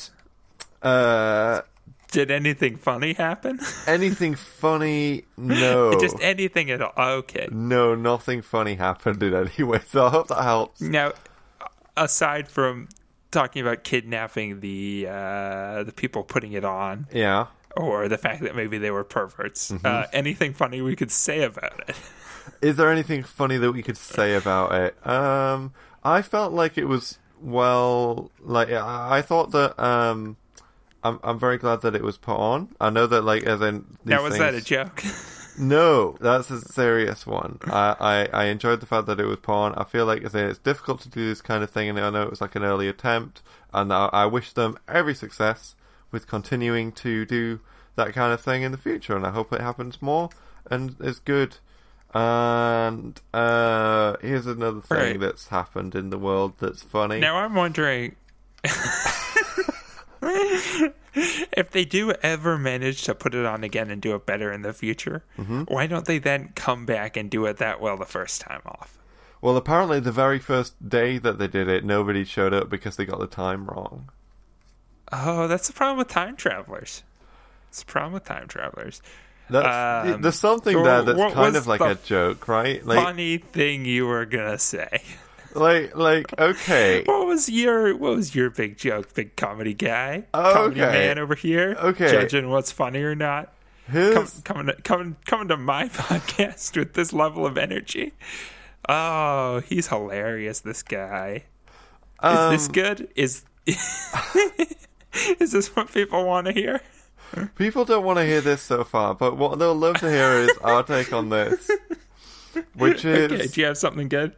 uh, 0.82 1.62
did 2.12 2.32
anything 2.32 2.78
funny 2.78 3.14
happen 3.14 3.60
anything 3.88 4.36
funny? 4.36 5.26
No, 5.38 6.00
just 6.00 6.16
anything 6.22 6.72
at 6.72 6.82
all 6.82 6.94
okay 6.98 7.48
no, 7.52 7.96
nothing 7.96 8.42
funny 8.42 8.76
happened 8.76 9.22
in 9.22 9.34
any 9.34 9.64
way. 9.64 9.82
So 9.88 10.06
I 10.06 10.10
hope 10.10 10.28
that 10.30 10.42
helps. 10.44 10.80
Now, 10.82 11.12
aside 11.98 12.48
from 12.48 12.88
talking 13.32 13.62
about 13.62 13.84
kidnapping 13.84 14.60
the 14.62 15.08
uh, 15.10 15.84
the 15.84 15.92
people 15.92 16.24
putting 16.24 16.54
it 16.54 16.64
on, 16.66 17.08
Yeah. 17.12 17.48
or 17.76 18.08
the 18.08 18.18
fact 18.18 18.42
that 18.44 18.56
maybe 18.56 18.78
they 18.78 18.92
were 18.92 19.04
perverts, 19.04 19.72
Mm-hmm. 19.72 19.86
uh, 19.86 20.04
anything 20.14 20.54
funny 20.54 20.82
we 20.82 20.96
could 20.96 21.12
say 21.12 21.44
about 21.44 21.90
it? 21.90 21.96
Is 22.62 22.76
there 22.76 22.92
anything 22.92 23.24
funny 23.24 23.58
that 23.58 23.72
we 23.72 23.84
could 23.84 23.98
say 23.98 24.36
about 24.36 24.74
it? 24.74 25.08
Um, 25.08 25.74
I 26.04 26.22
felt 26.22 26.54
like 26.54 26.78
it 26.78 26.86
was 26.86 27.20
well, 27.42 28.32
like 28.42 28.70
I 28.72 29.18
I 29.18 29.22
thought 29.22 29.52
that. 29.52 29.82
Um, 29.82 30.38
I'm 31.02 31.20
I'm 31.24 31.40
very 31.40 31.58
glad 31.58 31.82
that 31.82 31.96
it 31.96 32.04
was 32.04 32.18
put 32.18 32.36
on. 32.36 32.76
I 32.80 32.90
know 32.90 33.08
that 33.08 33.22
like 33.22 33.44
as 33.44 33.62
in 33.62 33.98
Now, 34.04 34.22
was 34.24 34.38
that 34.38 34.54
a 34.54 34.62
joke? 34.62 35.04
No, 35.60 36.16
that's 36.22 36.50
a 36.50 36.62
serious 36.62 37.28
one. 37.28 37.60
I, 37.66 38.28
I, 38.34 38.44
I 38.44 38.46
enjoyed 38.46 38.80
the 38.80 38.86
fact 38.86 39.08
that 39.08 39.20
it 39.20 39.26
was 39.26 39.40
porn. 39.40 39.74
I 39.76 39.84
feel 39.84 40.06
like 40.06 40.24
as 40.24 40.34
in, 40.34 40.46
it's 40.46 40.58
difficult 40.58 41.02
to 41.02 41.10
do 41.10 41.28
this 41.28 41.42
kind 41.42 41.66
of 41.66 41.70
thing, 41.70 41.90
and 41.90 42.00
I 42.00 42.10
know 42.10 42.24
it 42.24 42.30
was 42.30 42.40
like 42.40 42.56
an 42.56 42.64
early 42.64 42.88
attempt, 42.88 43.42
and 43.74 43.92
I, 43.92 44.10
I 44.14 44.26
wish 44.26 44.54
them 44.54 44.78
every 44.88 45.14
success 45.14 45.76
with 46.12 46.28
continuing 46.28 46.94
to 46.94 47.26
do 47.26 47.60
that 47.98 48.14
kind 48.14 48.32
of 48.32 48.40
thing 48.40 48.62
in 48.62 48.72
the 48.72 48.78
future, 48.78 49.18
and 49.18 49.26
I 49.28 49.32
hope 49.32 49.52
it 49.52 49.60
happens 49.60 50.02
more 50.02 50.30
and 50.72 50.96
is 51.02 51.20
good. 51.20 51.58
And 52.14 53.20
uh, 53.34 54.16
here's 54.22 54.48
another 54.48 54.82
thing 54.82 54.98
Right. 54.98 55.20
that's 55.20 55.48
happened 55.50 55.94
in 55.96 56.10
the 56.10 56.18
world 56.18 56.54
that's 56.60 56.82
funny. 56.82 57.20
now, 57.20 57.36
I'm 57.38 57.54
wondering. 57.56 58.16
if 60.22 61.72
they 61.72 61.86
do 61.86 62.12
ever 62.24 62.58
manage 62.58 63.04
to 63.04 63.16
put 63.16 63.34
it 63.36 63.46
on 63.46 63.64
again 63.64 63.90
and 63.90 64.02
do 64.02 64.16
it 64.16 64.26
better 64.26 64.52
in 64.52 64.62
the 64.64 64.74
future, 64.74 65.24
Mm-hmm. 65.38 65.64
why 65.64 65.88
don't 65.88 66.06
they 66.06 66.18
then 66.20 66.52
come 66.56 66.86
back 66.86 67.16
and 67.18 67.30
do 67.30 67.46
it 67.46 67.58
that 67.58 67.80
well 67.82 67.98
the 67.98 68.06
first 68.06 68.42
time 68.42 68.62
off? 68.66 68.98
Well, 69.42 69.56
apparently 69.56 70.00
the 70.02 70.12
very 70.12 70.40
first 70.40 70.90
day 70.90 71.18
that 71.20 71.38
they 71.40 71.48
did 71.48 71.68
it, 71.70 71.86
nobody 71.86 72.26
showed 72.26 72.54
up 72.54 72.70
because 72.70 72.98
they 72.98 73.06
got 73.06 73.20
the 73.20 73.28
time 73.28 73.68
wrong. 73.68 74.10
Oh, 75.14 75.48
that's 75.48 75.68
the 75.68 75.74
problem 75.74 75.98
with 75.98 76.10
time 76.10 76.36
travelers. 76.36 77.04
It's 77.70 77.80
the 77.80 77.86
problem 77.92 78.14
with 78.14 78.26
time 78.26 78.48
travelers. 78.48 79.02
That's, 79.50 80.14
Um, 80.16 80.22
there's 80.22 80.40
something 80.40 80.74
so 80.74 80.84
there 80.84 81.02
that's 81.02 81.34
kind 81.34 81.56
of 81.56 81.68
like 81.68 81.82
a 81.82 81.96
joke, 81.96 82.48
right? 82.48 82.86
Like, 82.86 83.00
Funny 83.04 83.38
thing 83.38 83.86
you 83.86 84.06
were 84.06 84.26
gonna 84.26 84.60
say. 84.60 85.02
like, 85.56 85.96
like, 85.96 86.38
okay, 86.40 87.04
What 87.06 87.26
was 87.28 87.50
your 87.50 87.96
What 87.96 88.16
was 88.16 88.36
your 88.36 88.50
big 88.50 88.78
joke, 88.78 89.14
big 89.14 89.36
comedy 89.36 89.74
guy, 89.74 90.26
comedy 90.34 90.82
man 90.82 91.18
over 91.20 91.36
here, 91.36 91.76
Okay. 91.80 92.12
judging 92.12 92.50
what's 92.50 92.72
funny 92.72 93.02
or 93.02 93.16
not? 93.16 93.52
Come, 93.92 94.28
coming, 94.44 94.68
to, 94.68 94.74
coming, 94.84 95.16
coming 95.26 95.48
to 95.48 95.58
my 95.58 95.88
podcast 95.90 96.78
with 96.78 96.94
this 96.94 97.12
level 97.12 97.48
of 97.48 97.58
energy. 97.58 98.14
Oh, 98.88 99.62
he's 99.62 99.88
hilarious. 99.88 100.60
This 100.60 100.84
guy. 100.84 101.44
Is 102.24 102.38
um, 102.38 102.52
this 102.52 102.68
good? 102.68 103.10
Is 103.16 103.44
is 105.40 105.52
this 105.52 105.76
what 105.76 105.92
people 105.92 106.26
want 106.26 106.48
to 106.48 106.54
hear? 106.54 106.82
People 107.56 107.86
don't 107.86 108.04
want 108.04 108.18
to 108.18 108.26
hear 108.26 108.42
this 108.42 108.62
so 108.62 108.84
far, 108.84 109.14
but 109.16 109.38
what 109.38 109.60
they'll 109.60 109.76
love 109.76 109.98
to 109.98 110.10
hear 110.10 110.32
is 110.34 110.58
our 110.62 110.84
take 110.84 111.12
on 111.14 111.30
this, 111.30 111.70
which 112.76 113.06
is 113.06 113.32
Okay, 113.32 113.48
do 113.48 113.62
you 113.62 113.68
have 113.68 113.78
something 113.78 114.08
good? 114.10 114.36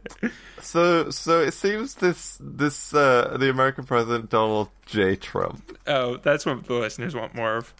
so. 0.60 1.10
So 1.10 1.40
it 1.40 1.54
seems 1.54 1.94
this 1.94 2.38
this 2.40 2.94
uh, 2.94 3.36
the 3.38 3.50
American 3.50 3.84
president 3.84 4.30
Donald 4.30 4.68
J. 4.86 5.16
Trump. 5.16 5.78
Oh, 5.86 6.16
that's 6.18 6.44
what 6.46 6.64
the 6.64 6.74
listeners 6.74 7.14
want 7.14 7.34
more 7.34 7.56
of. 7.56 7.74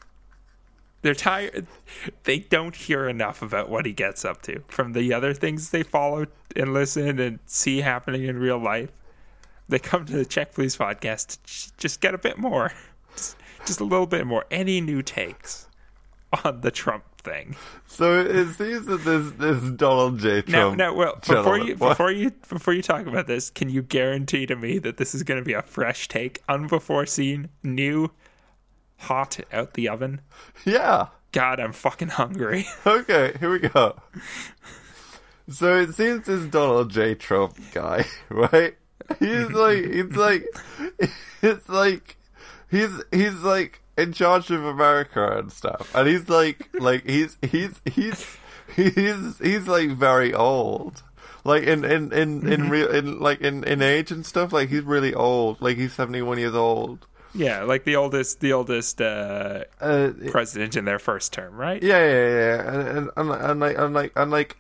They're 1.03 1.15
tired. 1.15 1.67
They 2.25 2.39
don't 2.39 2.77
hear 2.77 3.09
enough 3.09 3.43
about 3.43 3.69
what 3.69 3.87
he 3.87 3.93
gets 3.93 4.25
up 4.25 4.41
to 4.43 4.63
from 4.69 4.93
the 4.93 5.13
other 5.13 5.35
things 5.35 5.71
they 5.71 5.83
follow 5.83 6.27
and 6.55 6.73
listen 6.73 7.19
and 7.19 7.41
see 7.47 7.81
happening 7.81 8.23
in 8.25 8.39
real 8.39 8.59
life. 8.59 8.91
They 9.69 9.81
come 9.81 10.05
to 10.07 10.13
the 10.13 10.25
Check 10.25 10.55
Please 10.55 10.77
podcast 10.77 11.39
to 11.43 11.77
just 11.79 12.01
get 12.01 12.15
a 12.15 12.19
bit 12.19 12.39
more, 12.39 12.71
just, 13.67 13.81
a 13.81 13.85
little 13.85 14.07
bit 14.07 14.27
more. 14.27 14.45
Any 14.51 14.81
new 14.81 15.03
takes 15.03 15.69
on 16.45 16.61
the 16.61 16.71
Trump 16.71 17.05
thing? 17.23 17.57
So 17.87 18.21
it 18.21 18.55
seems 18.55 18.87
that 18.87 19.05
this 19.05 19.31
this 19.33 19.63
Donald 19.73 20.19
J. 20.19 20.43
Trump. 20.43 20.77
now, 20.77 20.95
well, 20.95 21.19
before 21.27 21.59
you 21.59 21.77
What? 21.77 21.91
before 21.91 22.11
you 22.11 22.31
before 22.49 22.75
you 22.75 22.83
talk 22.83 23.07
about 23.07 23.27
this, 23.27 23.51
can 23.51 23.69
you 23.69 23.83
guarantee 23.83 24.47
to 24.47 24.57
me 24.57 24.79
that 24.79 24.97
this 24.97 25.15
is 25.15 25.23
going 25.23 25.39
to 25.41 25.45
be 25.45 25.53
a 25.53 25.63
fresh 25.63 26.09
take, 26.09 26.43
unbefore 26.49 27.07
seen, 27.07 27.49
new, 27.63 28.11
hot 28.99 29.39
out 29.53 29.75
the 29.75 29.89
oven? 29.89 30.21
yeah. 30.65 31.09
God, 31.33 31.61
I'm 31.61 31.73
fucking 31.73 32.09
hungry. 32.09 32.67
Okay, 32.87 33.33
here 33.41 33.51
we 33.51 33.61
go. 33.61 33.97
So 35.49 35.79
it 35.79 35.95
seems 35.95 36.27
this 36.27 36.45
Donald 36.45 36.91
J. 36.91 37.15
Trump 37.15 37.57
guy, 37.73 38.05
right? 38.29 38.75
He's 39.19 39.49
like, 39.51 39.83
he's 39.83 40.15
like, 40.15 40.45
it's 41.41 41.69
like, 41.71 42.17
he's 42.73 42.91
he's 43.13 43.35
like 43.43 43.81
in 43.97 44.13
charge 44.13 44.51
of 44.51 44.65
America 44.65 45.39
and 45.39 45.53
stuff, 45.53 45.95
and 45.95 46.09
he's 46.09 46.29
like, 46.29 46.69
like 46.81 47.07
he's 47.09 47.39
he's 47.43 47.81
he's 47.85 48.37
he's 48.75 49.39
he's 49.39 49.69
like 49.69 49.91
very 49.91 50.35
old, 50.35 51.03
like 51.45 51.63
in 51.65 51.85
in 51.85 52.13
in 52.13 52.53
in 52.53 52.69
real 52.71 52.91
in 52.91 53.21
like 53.21 53.41
in 53.41 53.63
in 53.65 53.83
age 53.83 54.11
and 54.11 54.27
stuff. 54.27 54.53
Like 54.53 54.69
he's 54.71 54.83
really 54.83 55.15
old, 55.15 55.61
like 55.63 55.77
he's 55.77 55.93
seventy 55.93 56.23
one 56.23 56.39
years 56.39 56.55
old. 56.55 57.07
yeah, 57.35 57.63
like 57.63 57.85
the 57.85 57.97
oldest, 57.97 58.41
the 58.41 58.53
oldest 58.53 59.01
uh, 59.01 59.65
Uh, 59.81 60.11
president 60.31 60.77
in 60.77 60.85
their 60.85 60.99
first 60.99 61.33
term, 61.33 61.55
right? 61.57 61.83
Yeah, 61.83 62.05
yeah, 62.05 62.29
yeah, 62.29 62.73
and 62.75 62.89
and 62.89 63.11
and, 63.17 63.31
and 63.51 63.61
like 63.61 63.79
and 63.79 63.95
like 63.95 64.13
and 64.17 64.31
like 64.31 64.57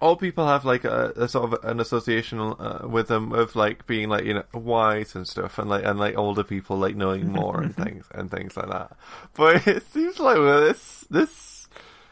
all 0.00 0.16
people 0.16 0.46
have 0.46 0.64
like 0.64 0.84
a, 0.84 1.12
a 1.16 1.28
sort 1.28 1.52
of 1.52 1.64
an 1.64 1.80
association 1.80 2.40
uh, 2.40 2.86
with 2.88 3.08
them 3.08 3.32
of 3.32 3.54
like 3.54 3.86
being 3.86 4.08
like 4.08 4.24
you 4.24 4.34
know 4.34 4.44
wise 4.54 5.14
and 5.14 5.26
stuff, 5.28 5.58
and 5.58 5.68
like 5.68 5.84
and 5.84 5.98
like 5.98 6.16
older 6.16 6.42
people 6.42 6.76
like 6.76 6.96
knowing 6.96 7.30
more 7.30 7.60
and 7.60 7.76
things 7.84 8.06
and 8.12 8.30
things 8.30 8.56
like 8.56 8.68
that. 8.68 8.96
But 9.34 9.66
it 9.68 9.86
seems 9.90 10.18
like 10.18 10.38
well, 10.38 10.60
this 10.60 11.04
this 11.10 11.68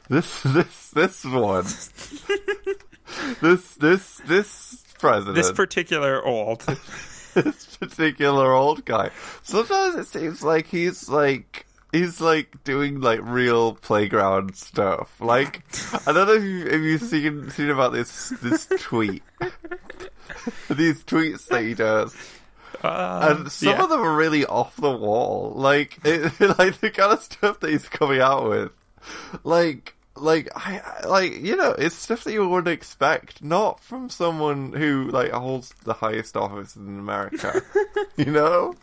this 0.09 0.43
this 0.43 0.91
this 0.91 1.25
one 1.25 1.65
this 3.41 3.75
this 3.75 4.21
this 4.27 4.85
president 4.99 5.37
This 5.37 5.53
particular 5.53 6.25
old, 6.25 6.61
this 7.35 7.77
particular 7.77 8.53
old 8.53 8.85
guy. 8.85 9.11
Sometimes 9.43 9.95
it 9.97 10.07
seems 10.07 10.43
like 10.43 10.67
he's 10.67 11.09
like 11.09 11.67
he's 11.93 12.21
like 12.21 12.63
doing 12.65 13.01
like 13.01 13.21
real 13.23 13.75
playground 13.75 14.57
stuff. 14.57 15.21
Like 15.21 15.63
I 16.07 16.13
don't 16.13 16.27
know 16.27 16.35
if, 16.35 16.43
you, 16.43 16.67
if 16.67 16.81
you've 16.83 17.03
seen 17.03 17.51
seen 17.51 17.71
about 17.71 17.93
this 17.93 18.31
this 18.43 18.67
tweet. 18.79 19.23
These 20.69 21.05
tweets 21.05 21.47
that 21.47 21.63
he 21.63 21.73
does, 21.73 22.15
uh, 22.83 23.37
and 23.37 23.53
some 23.53 23.71
yeah. 23.71 23.83
of 23.83 23.89
them 23.89 24.01
are 24.01 24.15
really 24.15 24.45
off 24.47 24.77
the 24.77 24.91
wall. 24.91 25.53
Like, 25.55 25.99
it, 26.05 26.39
like 26.59 26.81
the 26.81 26.91
kind 26.91 27.13
of 27.13 27.23
stuff 27.23 27.61
that 27.61 27.71
he's 27.71 27.89
coming 27.89 28.21
out 28.21 28.49
with, 28.49 28.73
like, 29.45 29.95
like 30.21 30.49
I, 30.55 30.81
I- 31.03 31.07
like 31.07 31.39
you 31.41 31.57
know, 31.57 31.73
it's 31.73 31.95
stuff 31.97 32.25
that 32.25 32.33
you 32.33 32.47
wouldn't 32.49 32.69
expect, 32.69 33.43
not 33.43 33.81
from 33.81 34.09
someone 34.11 34.73
who 34.73 35.09
like 35.11 35.31
holds 35.33 35.75
the 35.85 35.95
highest 35.95 36.37
office 36.37 36.77
in 36.77 36.99
America. 36.99 37.63
you 38.17 38.27
know, 38.27 38.75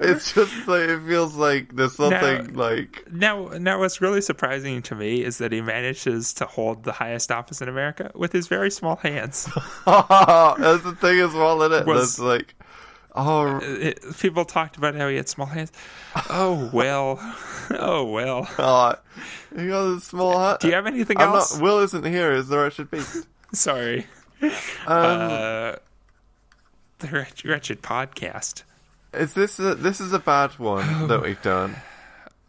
it's 0.00 0.32
just 0.32 0.52
like 0.68 0.88
it 0.88 1.00
feels 1.06 1.34
like 1.34 1.74
there's 1.76 1.94
something 1.94 2.54
like 2.54 3.04
Now, 3.12 3.46
now, 3.58 3.78
what's 3.78 4.00
really 4.00 4.20
surprising 4.20 4.82
to 4.82 4.94
me 4.94 5.22
is 5.22 5.38
that 5.38 5.52
he 5.52 5.60
manages 5.60 6.34
to 6.34 6.46
hold 6.46 6.84
the 6.84 6.92
highest 6.92 7.30
office 7.30 7.60
in 7.62 7.68
America 7.68 8.10
with 8.14 8.32
his 8.32 8.48
very 8.48 8.70
small 8.70 8.96
hands. 8.96 9.44
that's 9.86 10.82
the 10.82 10.96
thing 11.00 11.20
as 11.20 11.32
well, 11.32 11.62
isn't 11.62 11.82
it? 11.82 11.86
Was- 11.86 12.16
That's 12.16 12.18
like. 12.18 12.54
Oh, 13.16 13.58
It, 13.62 14.00
people 14.18 14.44
talked 14.44 14.76
about 14.76 14.94
how 14.94 15.08
he 15.08 15.16
had 15.16 15.28
small 15.28 15.46
hands. 15.46 15.72
Oh 16.30 16.68
well, 16.72 17.18
oh 17.70 18.04
well. 18.04 18.48
God. 18.56 18.98
You 19.56 19.68
got 19.70 19.86
a 19.86 20.00
small 20.00 20.38
hat. 20.38 20.60
Do 20.60 20.68
you 20.68 20.74
have 20.74 20.86
anything 20.86 21.18
I'm 21.18 21.28
else? 21.30 21.54
not. 21.54 21.62
Will 21.62 21.78
isn't 21.80 22.04
here. 22.04 22.32
Is 22.32 22.48
the 22.48 22.58
wretched 22.58 22.90
beast? 22.90 23.26
Sorry. 23.52 24.06
Um, 24.42 24.50
Uh, 24.86 25.72
the 26.98 27.08
wretched, 27.10 27.44
wretched 27.48 27.82
podcast. 27.82 28.62
is 29.14 29.34
this 29.34 29.58
a, 29.58 29.74
this 29.74 30.00
is 30.00 30.12
a 30.12 30.18
bad 30.18 30.50
one 30.58 31.08
that 31.08 31.22
we've 31.22 31.40
done? 31.42 31.76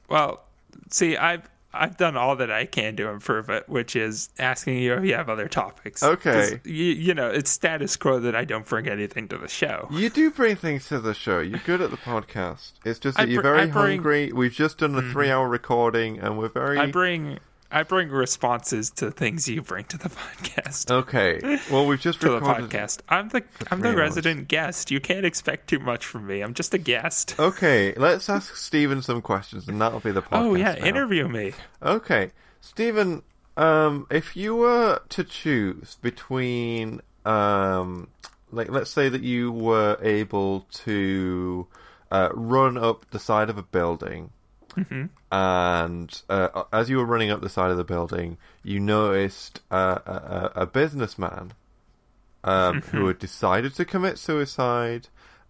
Well, 0.10 0.42
see, 0.90 1.16
I've 1.18 1.50
I've 1.74 1.98
done 1.98 2.16
all 2.18 2.36
that 2.38 2.50
I 2.52 2.66
can 2.66 2.96
to 2.96 3.10
improve 3.10 3.50
it, 3.50 3.68
which 3.70 3.96
is 3.96 4.30
asking 4.40 4.80
you 4.80 4.94
if 4.96 5.04
you 5.04 5.14
have 5.16 5.30
other 5.30 5.48
topics. 5.48 6.02
Okay. 6.02 6.60
You, 6.64 6.72
you 6.86 7.14
know, 7.14 7.30
it's 7.30 7.52
status 7.52 7.96
quo 7.98 8.20
that 8.22 8.36
I 8.36 8.46
don't 8.46 8.66
bring 8.66 8.88
anything 8.88 9.28
to 9.28 9.38
the 9.38 9.48
show. 9.48 9.88
You 9.92 10.10
do 10.10 10.32
bring 10.32 10.56
things 10.56 10.88
to 10.88 11.00
the 11.00 11.14
show. 11.14 11.40
You're 11.40 11.60
good 11.66 11.82
at 11.82 11.92
the 11.92 11.98
podcast. 11.98 12.72
It's 12.86 13.00
just 13.00 13.18
that 13.18 13.30
you're 13.30 13.42
very 13.44 13.68
bring- 13.68 13.70
Mm-hmm. 13.70 13.78
hungry. 13.80 14.32
We've 14.34 14.54
just 14.54 14.78
done 14.80 14.96
a 14.96 15.02
three-hour 15.02 15.48
recording, 15.48 16.20
and 16.20 16.38
we're 16.40 16.50
very 16.50 16.80
I 16.80 16.88
bring 16.88 17.40
I 17.70 17.84
bring 17.84 18.10
responses 18.10 18.90
to 18.92 19.12
things 19.12 19.48
you 19.50 19.62
bring 19.62 19.86
to 19.86 19.98
the 19.98 20.10
podcast. 20.10 20.90
okay. 20.90 21.60
Well, 21.72 21.86
we've 21.86 22.00
just 22.00 22.22
to 22.22 22.30
the 22.30 22.40
podcast. 22.40 23.00
I'm 23.10 23.30
the 23.30 23.44
I'm 23.70 23.82
the 23.82 23.90
hours. 23.90 23.98
resident 23.98 24.48
guest. 24.48 24.90
You 24.92 25.00
can't 25.00 25.26
expect 25.26 25.68
too 25.70 25.80
much 25.80 26.06
from 26.06 26.28
me. 26.28 26.42
I'm 26.42 26.54
just 26.54 26.74
a 26.74 26.78
guest. 26.78 27.36
Okay, 27.48 27.94
let's 27.96 28.30
ask 28.30 28.56
Stephen 28.56 29.02
some 29.02 29.22
questions, 29.22 29.68
and 29.68 29.80
that'll 29.82 30.00
be 30.00 30.12
the 30.12 30.22
podcast. 30.22 30.28
oh 30.32 30.56
yeah, 30.56 30.74
now. 30.76 30.86
interview 30.86 31.28
me. 31.28 31.54
Okay, 31.82 32.32
Stephen, 32.62 33.22
um, 33.56 34.06
if 34.10 34.36
you 34.38 34.56
were 34.56 35.02
to 35.10 35.24
choose 35.24 35.98
between, 36.02 37.02
um, 37.26 38.08
like, 38.52 38.70
let's 38.70 38.90
say 38.92 39.10
that 39.10 39.22
you 39.22 39.52
were 39.52 39.98
able 40.02 40.68
to 40.86 41.68
uh, 42.12 42.30
run 42.34 42.78
up 42.78 43.10
the 43.12 43.20
side 43.20 43.50
of 43.50 43.58
a 43.58 43.64
building, 43.64 44.30
and 45.32 46.22
uh, 46.30 46.64
as 46.72 46.90
you 46.90 46.98
were 46.98 47.06
running 47.06 47.32
up 47.32 47.42
the 47.42 47.50
side 47.50 47.72
of 47.72 47.78
the 47.78 47.84
building, 47.84 48.38
you 48.64 48.80
noticed 48.80 49.62
uh, 49.72 50.00
a, 50.06 50.52
a, 50.62 50.66
businessman 50.66 51.54
um, 52.44 52.82
who 52.82 53.08
had 53.08 53.20
decided 53.20 53.74
to 53.76 53.86
commit 53.86 54.18
suicide. 54.18 55.08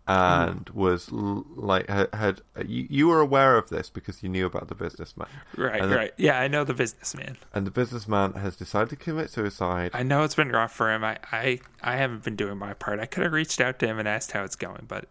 And 0.10 0.70
was 0.70 1.12
l- 1.12 1.46
like 1.58 1.90
had, 1.90 2.08
had 2.14 2.42
you, 2.66 2.88
you 2.90 3.08
were 3.10 3.20
aware 3.20 3.58
of 3.58 3.68
this 3.68 3.90
because 3.90 4.24
you 4.24 4.30
knew 4.30 4.46
about 4.46 4.70
the 4.70 4.74
businessman, 4.76 5.28
Right, 5.58 5.82
the- 5.82 5.96
right. 5.96 6.14
Yeah, 6.16 6.40
I 6.40 6.48
know 6.48 6.64
the 6.64 6.74
businessman. 6.74 7.36
and 7.54 7.68
the 7.68 7.72
businessman 7.72 8.32
has 8.32 8.56
decided 8.56 8.88
to 8.92 8.96
commit 8.96 9.32
suicide. 9.32 9.92
I 9.94 10.04
know 10.04 10.24
it's 10.24 10.34
been 10.36 10.54
rough 10.54 10.72
for 10.72 10.94
him. 10.94 11.04
I, 11.04 11.18
I, 11.34 11.60
I 11.84 11.98
haven't 11.98 12.24
been 12.24 12.38
doing 12.38 12.58
my 12.58 12.74
part. 12.74 13.02
I 13.02 13.06
could 13.06 13.24
have 13.24 13.34
reached 13.34 13.60
out 13.60 13.80
to 13.80 13.86
him 13.86 14.00
and 14.00 14.08
asked 14.08 14.32
how 14.32 14.46
it's 14.46 14.56
going, 14.56 14.86
but 14.88 15.10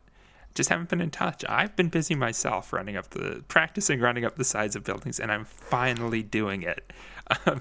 just 0.57 0.71
haven't 0.71 0.89
been 0.89 1.01
in 1.01 1.11
touch. 1.11 1.45
I've 1.49 1.77
been 1.77 1.89
busy 1.89 2.15
myself 2.15 2.73
running 2.73 2.97
up 2.97 3.11
the 3.11 3.45
practicing 3.47 4.01
running 4.01 4.25
up 4.25 4.37
the 4.37 4.45
sides 4.45 4.75
of 4.75 4.83
buildings, 4.83 5.21
and 5.21 5.31
I'm 5.31 5.45
finally 5.45 6.23
doing 6.23 6.63
it. 6.63 6.93
Um, 7.45 7.61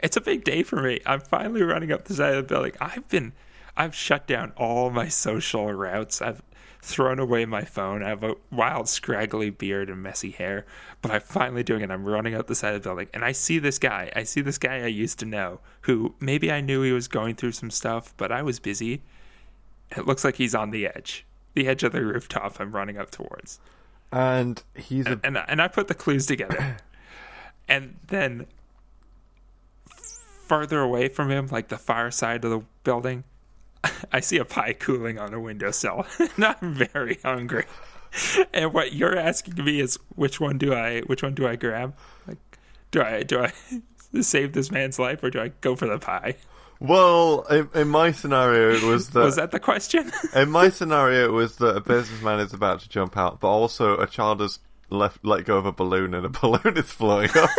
it's 0.00 0.16
a 0.16 0.20
big 0.20 0.42
day 0.42 0.64
for 0.64 0.82
me. 0.82 0.98
I'm 1.06 1.20
finally 1.20 1.62
running 1.62 1.92
up 1.92 2.06
the 2.06 2.14
side 2.14 2.34
of 2.34 2.48
the 2.48 2.52
building. 2.52 2.72
I've 2.80 3.08
been 3.08 3.32
I've 3.76 3.94
shut 3.94 4.26
down 4.26 4.52
all 4.56 4.90
my 4.90 5.06
social 5.06 5.72
routes. 5.72 6.20
I've 6.20 6.42
thrown 6.84 7.18
away 7.18 7.46
my 7.46 7.62
phone. 7.62 8.02
I 8.02 8.10
have 8.10 8.22
a 8.22 8.36
wild, 8.50 8.88
scraggly 8.88 9.50
beard 9.50 9.88
and 9.88 10.02
messy 10.02 10.30
hair, 10.30 10.66
but 11.00 11.10
I'm 11.10 11.22
finally 11.22 11.62
doing 11.62 11.82
it. 11.82 11.90
I'm 11.90 12.04
running 12.04 12.34
up 12.34 12.46
the 12.46 12.54
side 12.54 12.74
of 12.74 12.82
the 12.82 12.88
building, 12.88 13.08
and 13.14 13.24
I 13.24 13.32
see 13.32 13.58
this 13.58 13.78
guy. 13.78 14.12
I 14.14 14.24
see 14.24 14.42
this 14.42 14.58
guy 14.58 14.82
I 14.82 14.86
used 14.86 15.18
to 15.20 15.26
know 15.26 15.60
who 15.82 16.14
maybe 16.20 16.52
I 16.52 16.60
knew 16.60 16.82
he 16.82 16.92
was 16.92 17.08
going 17.08 17.36
through 17.36 17.52
some 17.52 17.70
stuff, 17.70 18.14
but 18.16 18.30
I 18.30 18.42
was 18.42 18.60
busy. 18.60 19.02
It 19.96 20.06
looks 20.06 20.24
like 20.24 20.36
he's 20.36 20.54
on 20.54 20.70
the 20.70 20.86
edge, 20.86 21.24
the 21.54 21.66
edge 21.66 21.82
of 21.82 21.92
the 21.92 22.04
rooftop 22.04 22.60
I'm 22.60 22.72
running 22.72 22.98
up 22.98 23.10
towards. 23.10 23.60
And 24.12 24.62
he's 24.74 25.06
a 25.06 25.20
And, 25.24 25.38
and 25.48 25.62
I 25.62 25.68
put 25.68 25.88
the 25.88 25.94
clues 25.94 26.26
together. 26.26 26.76
and 27.68 27.96
then 28.06 28.46
farther 30.46 30.80
away 30.80 31.08
from 31.08 31.30
him, 31.30 31.48
like 31.50 31.68
the 31.68 31.78
far 31.78 32.10
side 32.10 32.44
of 32.44 32.50
the 32.50 32.62
building, 32.84 33.24
I 34.12 34.20
see 34.20 34.38
a 34.38 34.44
pie 34.44 34.74
cooling 34.74 35.18
on 35.18 35.34
a 35.34 35.40
windowsill, 35.40 36.06
and 36.18 36.44
I'm 36.44 36.74
very 36.74 37.18
hungry. 37.24 37.64
And 38.52 38.72
what 38.72 38.92
you're 38.92 39.18
asking 39.18 39.64
me 39.64 39.80
is 39.80 39.98
which 40.14 40.38
one 40.38 40.56
do 40.56 40.72
I 40.72 41.00
which 41.00 41.24
one 41.24 41.34
do 41.34 41.48
I 41.48 41.56
grab? 41.56 41.96
Like, 42.28 42.38
do 42.92 43.02
I 43.02 43.24
do 43.24 43.40
I 43.40 43.52
save 44.22 44.52
this 44.52 44.70
man's 44.70 45.00
life 45.00 45.24
or 45.24 45.30
do 45.30 45.40
I 45.40 45.48
go 45.60 45.74
for 45.74 45.88
the 45.88 45.98
pie? 45.98 46.36
Well. 46.80 47.42
In, 47.50 47.68
in 47.74 47.88
my 47.88 48.12
scenario, 48.12 48.74
it 48.74 48.82
was 48.82 49.10
that, 49.10 49.24
Was 49.24 49.36
that 49.36 49.50
the 49.50 49.60
question? 49.60 50.10
in 50.34 50.50
my 50.50 50.68
scenario 50.70 51.26
it 51.26 51.32
was 51.32 51.56
that 51.56 51.76
a 51.76 51.80
businessman 51.80 52.40
is 52.40 52.52
about 52.52 52.80
to 52.80 52.88
jump 52.88 53.16
out, 53.16 53.40
but 53.40 53.48
also 53.48 53.98
a 53.98 54.06
child 54.06 54.40
has 54.40 54.58
left 54.90 55.24
let 55.24 55.44
go 55.44 55.56
of 55.56 55.66
a 55.66 55.72
balloon, 55.72 56.14
and 56.14 56.26
a 56.26 56.28
balloon 56.28 56.76
is 56.76 56.90
flowing 56.90 57.30
up 57.36 57.50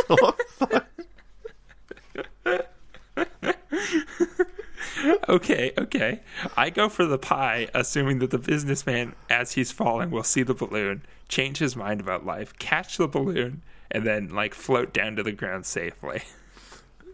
okay, 5.30 5.72
okay. 5.78 6.22
I 6.56 6.70
go 6.70 6.90
for 6.90 7.06
the 7.06 7.18
pie, 7.18 7.68
assuming 7.74 8.20
that 8.20 8.32
the 8.32 8.38
businessman, 8.38 9.16
as 9.30 9.54
he's 9.54 9.72
falling, 9.72 10.12
will 10.12 10.24
see 10.24 10.44
the 10.44 10.54
balloon, 10.54 11.04
change 11.28 11.58
his 11.58 11.76
mind 11.76 12.00
about 12.00 12.26
life, 12.26 12.58
catch 12.58 12.98
the 12.98 13.08
balloon, 13.08 13.62
and 13.92 14.06
then 14.06 14.30
like 14.30 14.54
float 14.54 14.94
down 14.94 15.16
to 15.16 15.24
the 15.24 15.32
ground 15.32 15.66
safely. 15.66 16.24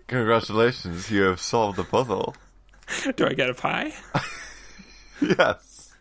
Congratulations, 0.07 1.09
you 1.11 1.23
have 1.23 1.39
solved 1.39 1.77
the 1.77 1.83
puzzle. 1.83 2.35
Do 3.15 3.25
I 3.27 3.33
get 3.33 3.49
a 3.49 3.53
pie? 3.53 3.93
Yes. 5.21 5.93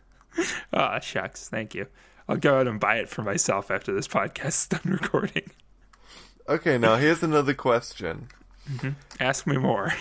Ah, 0.73 0.99
shucks. 0.99 1.47
Thank 1.51 1.75
you. 1.75 1.87
I'll 2.27 2.39
go 2.39 2.59
out 2.59 2.67
and 2.67 2.81
buy 2.81 2.97
it 2.97 3.09
for 3.11 3.21
myself 3.23 3.71
after 3.71 3.93
this 3.93 4.09
podcast 4.09 4.47
is 4.47 4.67
done 4.69 4.81
recording. 4.87 5.51
Okay, 6.49 6.79
now 6.79 6.97
here's 6.97 7.23
another 7.23 7.53
question. 7.53 8.29
Ask 9.21 9.47
me 9.47 9.59
more. 9.59 9.93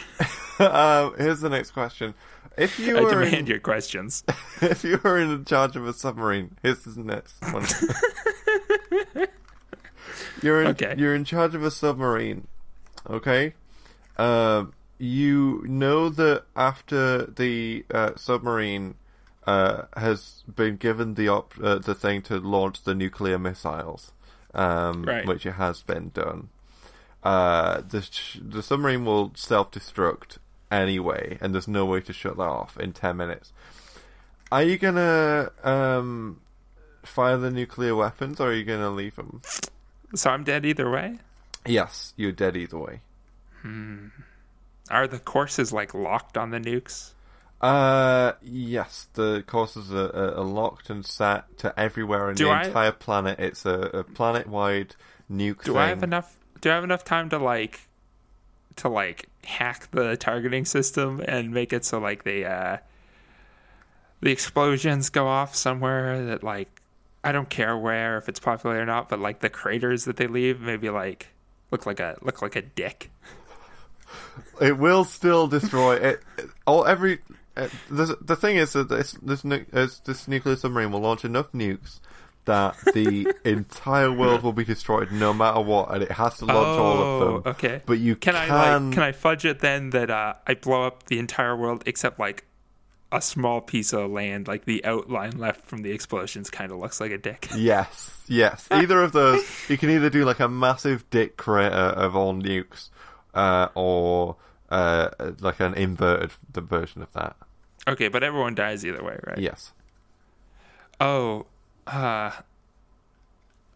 Um, 0.57 1.15
here's 1.17 1.41
the 1.41 1.49
next 1.49 1.71
question. 1.71 2.13
If 2.57 2.79
you 2.79 2.97
I 2.97 3.01
were 3.01 3.09
demand 3.09 3.33
in, 3.35 3.47
your 3.47 3.59
questions. 3.59 4.23
if 4.61 4.85
you 4.85 5.01
were 5.03 5.19
in 5.19 5.43
charge 5.43 5.75
of 5.75 5.85
a 5.85 5.91
submarine, 5.91 6.55
here's 6.63 6.83
the 6.83 7.03
next 7.03 7.33
one. 7.51 7.65
you're 10.41 10.61
in, 10.61 10.67
Okay. 10.67 10.95
you're 10.97 11.15
in 11.15 11.25
charge 11.25 11.55
of 11.55 11.63
a 11.63 11.71
submarine, 11.71 12.47
okay? 13.09 13.53
Um, 14.19 14.73
you 14.97 15.63
know 15.65 16.09
that 16.09 16.43
after 16.55 17.25
the 17.25 17.85
uh, 17.89 18.11
submarine 18.17 18.95
uh, 19.47 19.83
has 19.95 20.43
been 20.53 20.75
given 20.75 21.13
the 21.13 21.29
op- 21.29 21.53
uh, 21.63 21.79
the 21.79 21.95
thing 21.95 22.21
to 22.23 22.37
launch 22.37 22.83
the 22.83 22.93
nuclear 22.93 23.39
missiles, 23.39 24.11
um, 24.53 25.03
Right. 25.03 25.25
which 25.25 25.45
it 25.45 25.53
has 25.53 25.81
been 25.83 26.09
done. 26.09 26.49
Uh, 27.23 27.81
the 27.87 28.01
sh- 28.01 28.39
the 28.41 28.61
submarine 28.61 29.05
will 29.05 29.31
self 29.35 29.71
destruct 29.71 30.37
anyway, 30.69 31.37
and 31.39 31.53
there's 31.53 31.67
no 31.67 31.85
way 31.85 32.01
to 32.01 32.11
shut 32.13 32.35
that 32.37 32.43
off 32.43 32.77
in 32.77 32.91
ten 32.91 33.15
minutes. 33.15 33.53
Are 34.51 34.63
you 34.63 34.77
gonna 34.77 35.51
um, 35.63 36.41
fire 37.03 37.37
the 37.37 37.51
nuclear 37.51 37.95
weapons, 37.95 38.39
or 38.41 38.49
are 38.49 38.53
you 38.53 38.65
gonna 38.65 38.89
leave 38.89 39.15
them? 39.15 39.41
So 40.13 40.29
I'm 40.31 40.43
dead 40.43 40.65
either 40.65 40.89
way? 40.91 41.19
Yes, 41.65 42.13
you're 42.17 42.31
dead 42.33 42.57
either 42.57 42.77
way. 42.77 43.01
Are 44.89 45.07
the 45.07 45.19
courses 45.19 45.71
like 45.71 45.93
locked 45.93 46.37
on 46.37 46.51
the 46.51 46.59
nukes? 46.59 47.11
Uh, 47.61 48.33
yes, 48.41 49.07
the 49.13 49.43
courses 49.45 49.91
are, 49.93 50.15
are, 50.15 50.43
locked 50.45 50.89
and 50.89 51.05
set 51.05 51.57
to 51.57 51.77
everywhere 51.77 52.29
in 52.29 52.35
Do 52.35 52.45
the 52.45 52.51
I- 52.51 52.63
entire 52.63 52.91
planet. 52.93 53.37
It's 53.39 53.65
a, 53.65 53.79
a 53.93 54.03
planet-wide 54.03 54.95
nuke 55.29 55.63
Do 55.63 55.73
thing. 55.73 55.77
I 55.77 55.87
have 55.87 56.03
enough 56.03 56.37
do 56.61 56.71
I 56.71 56.75
have 56.75 56.83
enough 56.83 57.03
time 57.03 57.29
to 57.29 57.37
like 57.37 57.87
to 58.77 58.89
like 58.89 59.27
hack 59.43 59.89
the 59.91 60.15
targeting 60.17 60.65
system 60.65 61.21
and 61.25 61.51
make 61.51 61.73
it 61.73 61.83
so 61.85 61.99
like 61.99 62.23
the 62.23 62.45
uh 62.45 62.77
the 64.21 64.31
explosions 64.31 65.09
go 65.09 65.27
off 65.27 65.55
somewhere 65.55 66.25
that 66.25 66.43
like 66.43 66.81
I 67.23 67.31
don't 67.33 67.49
care 67.49 67.77
where 67.77 68.17
if 68.17 68.29
it's 68.29 68.39
popular 68.39 68.81
or 68.81 68.85
not, 68.85 69.09
but 69.09 69.19
like 69.19 69.41
the 69.41 69.49
craters 69.49 70.05
that 70.05 70.15
they 70.15 70.27
leave 70.27 70.61
maybe 70.61 70.89
like 70.89 71.27
look 71.71 71.85
like 71.85 71.99
a 71.99 72.17
look 72.21 72.41
like 72.41 72.55
a 72.55 72.61
dick. 72.61 73.11
It 74.61 74.77
will 74.77 75.03
still 75.05 75.47
destroy 75.47 75.95
it. 75.95 76.21
All 76.65 76.85
every. 76.85 77.19
Uh, 77.55 77.67
the 77.89 78.17
the 78.21 78.35
thing 78.35 78.57
is 78.57 78.73
that 78.73 78.89
this 78.89 79.13
this 79.21 79.43
nu- 79.43 79.65
uh, 79.73 79.87
this 80.05 80.27
nuclear 80.27 80.55
submarine 80.55 80.91
will 80.91 81.01
launch 81.01 81.25
enough 81.25 81.51
nukes 81.51 81.99
that 82.45 82.75
the 82.93 83.33
entire 83.43 84.11
world 84.11 84.43
will 84.43 84.53
be 84.53 84.65
destroyed 84.65 85.11
no 85.11 85.33
matter 85.33 85.61
what, 85.61 85.93
and 85.93 86.03
it 86.03 86.11
has 86.11 86.37
to 86.37 86.45
launch 86.45 86.79
all 86.79 87.01
of 87.01 87.19
them. 87.19 87.43
Oh, 87.45 87.49
okay. 87.51 87.81
But 87.85 87.99
you 87.99 88.15
Can 88.15 88.33
can. 88.33 88.49
I 88.51 88.77
like 88.77 88.93
can 88.93 89.03
I 89.03 89.11
fudge 89.11 89.45
it 89.45 89.59
then 89.59 89.91
that 89.91 90.09
uh, 90.09 90.33
I 90.47 90.55
blow 90.55 90.83
up 90.83 91.03
the 91.03 91.19
entire 91.19 91.55
world 91.55 91.83
except 91.85 92.19
like 92.19 92.45
a 93.11 93.21
small 93.21 93.61
piece 93.61 93.93
of 93.93 94.11
land, 94.11 94.47
like 94.47 94.65
the 94.65 94.85
outline 94.85 95.37
left 95.37 95.65
from 95.65 95.81
the 95.81 95.91
explosions, 95.91 96.49
kind 96.49 96.71
of 96.71 96.77
looks 96.79 96.99
like 97.01 97.11
a 97.11 97.17
dick. 97.17 97.49
Yes, 97.55 98.23
yes. 98.27 98.67
Either 98.71 99.01
of 99.01 99.11
those. 99.11 99.43
You 99.67 99.77
can 99.77 99.89
either 99.89 100.09
do 100.09 100.25
like 100.25 100.39
a 100.39 100.47
massive 100.47 101.09
dick 101.09 101.35
crater 101.35 101.75
of 101.75 102.15
all 102.15 102.33
nukes, 102.33 102.89
uh, 103.33 103.67
or 103.75 104.35
uh, 104.69 105.09
like 105.39 105.59
an 105.59 105.73
inverted 105.73 106.31
version 106.55 107.01
of 107.01 107.11
that. 107.13 107.35
Okay, 107.87 108.07
but 108.07 108.23
everyone 108.23 108.55
dies 108.55 108.85
either 108.85 109.03
way, 109.03 109.17
right? 109.25 109.37
Yes. 109.39 109.73
Oh, 111.01 111.45
uh, 111.87 112.31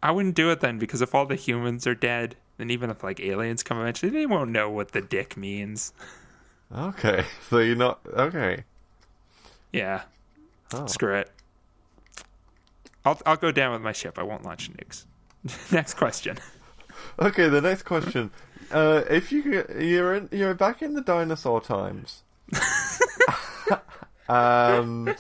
I 0.01 0.11
wouldn't 0.11 0.35
do 0.35 0.51
it 0.51 0.59
then 0.59 0.77
because 0.77 1.01
if 1.01 1.15
all 1.15 1.25
the 1.25 1.35
humans 1.35 1.87
are 1.87 1.95
dead, 1.95 2.35
then 2.57 2.69
even 2.69 2.89
if 2.89 3.03
like 3.03 3.19
aliens 3.19 3.63
come 3.63 3.79
eventually, 3.79 4.11
they 4.11 4.25
won't 4.25 4.51
know 4.51 4.69
what 4.69 4.91
the 4.91 5.01
dick 5.01 5.37
means. 5.37 5.93
Okay, 6.75 7.25
so 7.49 7.59
you're 7.59 7.75
not 7.75 7.99
okay. 8.13 8.63
Yeah, 9.71 10.03
Oh. 10.73 10.85
screw 10.87 11.15
it. 11.15 11.31
I'll 13.05 13.19
I'll 13.25 13.37
go 13.37 13.51
down 13.51 13.73
with 13.73 13.81
my 13.81 13.91
ship. 13.91 14.17
I 14.19 14.23
won't 14.23 14.43
launch 14.43 14.71
nukes. 14.71 15.05
Next 15.71 15.95
question. 15.95 16.37
Okay, 17.19 17.49
the 17.49 17.59
next 17.61 17.83
question. 17.83 18.31
Uh, 18.71 19.03
if 19.09 19.31
you 19.31 19.65
you're 19.79 20.15
in, 20.15 20.29
you're 20.31 20.53
back 20.53 20.81
in 20.81 20.93
the 20.93 21.01
dinosaur 21.01 21.61
times, 21.61 22.23
and 24.29 25.15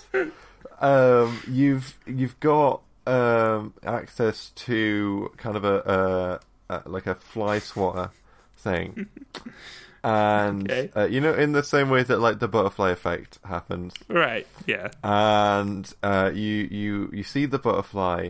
um, 0.79 1.39
you've 1.47 1.97
you've 2.05 2.39
got 2.39 2.81
um, 3.07 3.73
access 3.83 4.49
to 4.55 5.31
kind 5.37 5.55
of 5.57 5.63
a, 5.65 6.39
a, 6.69 6.73
a 6.75 6.89
like 6.89 7.07
a 7.07 7.15
fly 7.15 7.59
swatter 7.59 8.11
thing, 8.57 9.07
and 10.03 10.71
Okay. 10.71 10.91
uh, 10.95 11.05
you 11.05 11.21
know 11.21 11.33
in 11.33 11.51
the 11.51 11.63
same 11.63 11.89
way 11.89 12.03
that 12.03 12.19
like 12.19 12.39
the 12.39 12.47
butterfly 12.47 12.91
effect 12.91 13.39
happens, 13.45 13.93
Right. 14.07 14.47
Yeah. 14.65 14.89
and 15.03 15.91
uh, 16.01 16.31
you 16.33 16.67
you 16.71 17.09
you 17.13 17.23
see 17.23 17.45
the 17.45 17.59
butterfly, 17.59 18.29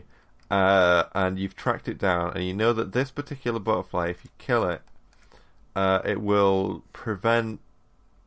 uh, 0.52 1.04
and 1.14 1.38
you've 1.40 1.56
tracked 1.56 1.88
it 1.88 1.98
down, 1.98 2.34
and 2.36 2.44
you 2.46 2.54
know 2.54 2.74
that 2.74 2.92
this 2.94 3.12
particular 3.12 3.60
butterfly, 3.60 4.08
if 4.10 4.24
you 4.24 4.30
kill 4.38 4.68
it, 4.70 4.82
uh, 5.76 6.02
it 6.06 6.22
will 6.22 6.84
prevent 6.94 7.60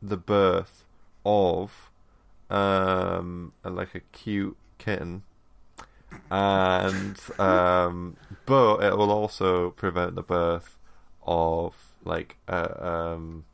the 0.01 0.17
birth 0.17 0.85
of 1.25 1.89
um, 2.49 3.53
a- 3.63 3.69
like 3.69 3.95
a 3.95 3.99
cute 4.11 4.57
kitten, 4.77 5.23
and 6.31 7.19
um, 7.39 8.15
but 8.45 8.83
it 8.83 8.97
will 8.97 9.11
also 9.11 9.71
prevent 9.71 10.15
the 10.15 10.23
birth 10.23 10.77
of 11.25 11.75
like 12.05 12.37
uh, 12.47 13.13
um, 13.15 13.45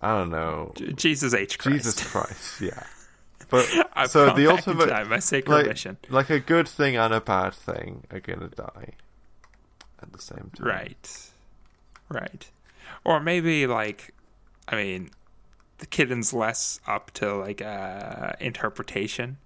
I 0.00 0.16
don't 0.16 0.30
know 0.30 0.72
Jesus 0.76 1.34
H 1.34 1.58
Christ. 1.58 1.84
Jesus 1.84 2.10
Christ, 2.10 2.60
yeah. 2.60 2.84
But 3.48 3.68
I've 3.94 4.10
so 4.10 4.32
the 4.34 4.46
ultimate, 4.46 4.88
time, 4.88 5.08
my 5.08 5.18
sacred 5.18 5.52
like, 5.52 5.66
mission. 5.66 5.96
like 6.08 6.30
a 6.30 6.38
good 6.38 6.68
thing 6.68 6.96
and 6.96 7.12
a 7.12 7.20
bad 7.20 7.52
thing 7.52 8.04
are 8.10 8.20
gonna 8.20 8.48
die 8.48 8.92
at 10.00 10.12
the 10.12 10.20
same 10.20 10.50
time. 10.54 10.66
Right. 10.66 11.30
Right. 12.08 12.48
Or 13.04 13.20
maybe 13.20 13.66
like 13.66 14.14
I 14.68 14.76
mean 14.76 15.10
the 15.78 15.86
kitten's 15.86 16.32
less 16.34 16.80
up 16.86 17.10
to 17.12 17.34
like 17.36 17.62
uh 17.62 18.32
interpretation. 18.40 19.38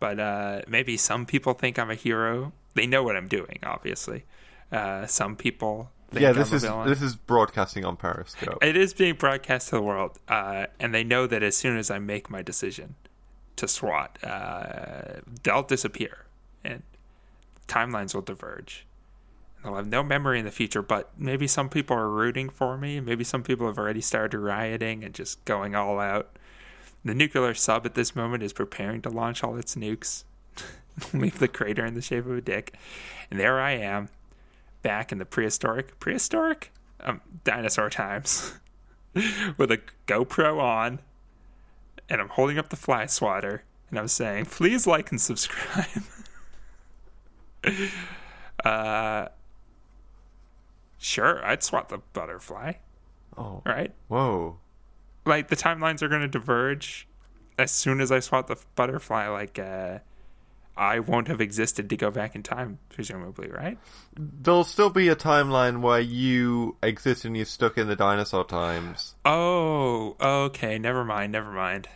But 0.00 0.20
uh 0.20 0.62
maybe 0.68 0.96
some 0.96 1.26
people 1.26 1.54
think 1.54 1.78
I'm 1.78 1.90
a 1.90 1.94
hero. 1.94 2.52
They 2.74 2.86
know 2.86 3.02
what 3.02 3.16
I'm 3.16 3.28
doing, 3.28 3.58
obviously. 3.62 4.24
Uh 4.70 5.06
some 5.06 5.34
people 5.36 5.90
think 6.10 6.22
Yeah, 6.22 6.30
I'm 6.30 6.34
this 6.36 6.52
a 6.52 6.56
is 6.56 6.62
villain. 6.62 6.88
this 6.88 7.02
is 7.02 7.16
broadcasting 7.16 7.84
on 7.84 7.96
Periscope. 7.96 8.62
It 8.62 8.76
is 8.76 8.94
being 8.94 9.14
broadcast 9.14 9.68
to 9.70 9.76
the 9.76 9.82
world, 9.82 10.18
uh, 10.28 10.66
and 10.78 10.94
they 10.94 11.04
know 11.04 11.26
that 11.26 11.42
as 11.42 11.56
soon 11.56 11.76
as 11.76 11.90
I 11.90 11.98
make 11.98 12.30
my 12.30 12.42
decision 12.42 12.94
to 13.56 13.66
SWAT, 13.66 14.18
uh, 14.22 15.20
they'll 15.42 15.64
disappear, 15.64 16.24
and 16.64 16.82
timelines 17.66 18.14
will 18.14 18.22
diverge. 18.22 18.86
They'll 19.62 19.74
have 19.74 19.88
no 19.88 20.02
memory 20.02 20.38
in 20.38 20.44
the 20.44 20.50
future, 20.50 20.82
but 20.82 21.10
maybe 21.18 21.46
some 21.46 21.68
people 21.68 21.96
are 21.96 22.08
rooting 22.08 22.48
for 22.48 22.78
me. 22.78 23.00
Maybe 23.00 23.24
some 23.24 23.42
people 23.42 23.66
have 23.66 23.78
already 23.78 24.00
started 24.00 24.38
rioting 24.38 25.02
and 25.02 25.14
just 25.14 25.44
going 25.44 25.74
all 25.74 25.98
out. 25.98 26.36
The 27.04 27.14
nuclear 27.14 27.54
sub 27.54 27.86
at 27.86 27.94
this 27.94 28.14
moment 28.14 28.42
is 28.42 28.52
preparing 28.52 29.02
to 29.02 29.08
launch 29.08 29.42
all 29.42 29.56
its 29.56 29.74
nukes, 29.74 30.24
leave 31.12 31.38
the 31.38 31.48
crater 31.48 31.84
in 31.84 31.94
the 31.94 32.02
shape 32.02 32.26
of 32.26 32.36
a 32.36 32.40
dick, 32.40 32.74
and 33.30 33.38
there 33.38 33.60
I 33.60 33.72
am, 33.72 34.08
back 34.82 35.12
in 35.12 35.18
the 35.18 35.24
prehistoric, 35.24 35.98
prehistoric, 36.00 36.72
um, 37.00 37.20
dinosaur 37.44 37.88
times, 37.88 38.54
with 39.56 39.70
a 39.70 39.80
GoPro 40.06 40.60
on, 40.60 41.00
and 42.08 42.20
I'm 42.20 42.28
holding 42.30 42.58
up 42.58 42.68
the 42.68 42.76
fly 42.76 43.06
swatter, 43.06 43.62
and 43.90 43.98
I'm 43.98 44.08
saying, 44.08 44.46
please 44.46 44.86
like 44.86 45.10
and 45.10 45.20
subscribe. 45.20 46.02
uh, 48.64 49.28
sure, 50.98 51.44
I'd 51.44 51.62
swat 51.62 51.88
the 51.88 51.98
butterfly, 52.12 52.74
oh, 53.36 53.62
right? 53.64 53.92
whoa! 54.08 54.58
Like 55.24 55.48
the 55.48 55.56
timelines 55.56 56.02
are 56.02 56.08
going 56.08 56.22
to 56.22 56.28
diverge 56.28 57.06
as 57.58 57.70
soon 57.70 58.00
as 58.00 58.10
I 58.12 58.20
swat 58.20 58.46
the 58.48 58.56
butterfly. 58.76 59.28
Like, 59.28 59.58
uh, 59.58 59.98
I 60.76 61.00
won't 61.00 61.26
have 61.28 61.40
existed 61.40 61.90
to 61.90 61.96
go 61.96 62.10
back 62.10 62.34
in 62.36 62.42
time, 62.44 62.78
presumably, 62.90 63.48
right? 63.50 63.76
There'll 64.16 64.62
still 64.64 64.90
be 64.90 65.08
a 65.08 65.16
timeline 65.16 65.80
where 65.80 65.98
you 66.00 66.76
exist 66.82 67.24
and 67.24 67.36
you're 67.36 67.46
stuck 67.46 67.76
in 67.78 67.88
the 67.88 67.96
dinosaur 67.96 68.44
times, 68.44 69.16
Oh, 69.24 70.16
okay. 70.20 70.78
Never 70.78 71.04
mind. 71.04 71.32
Never 71.32 71.50
mind. 71.50 71.88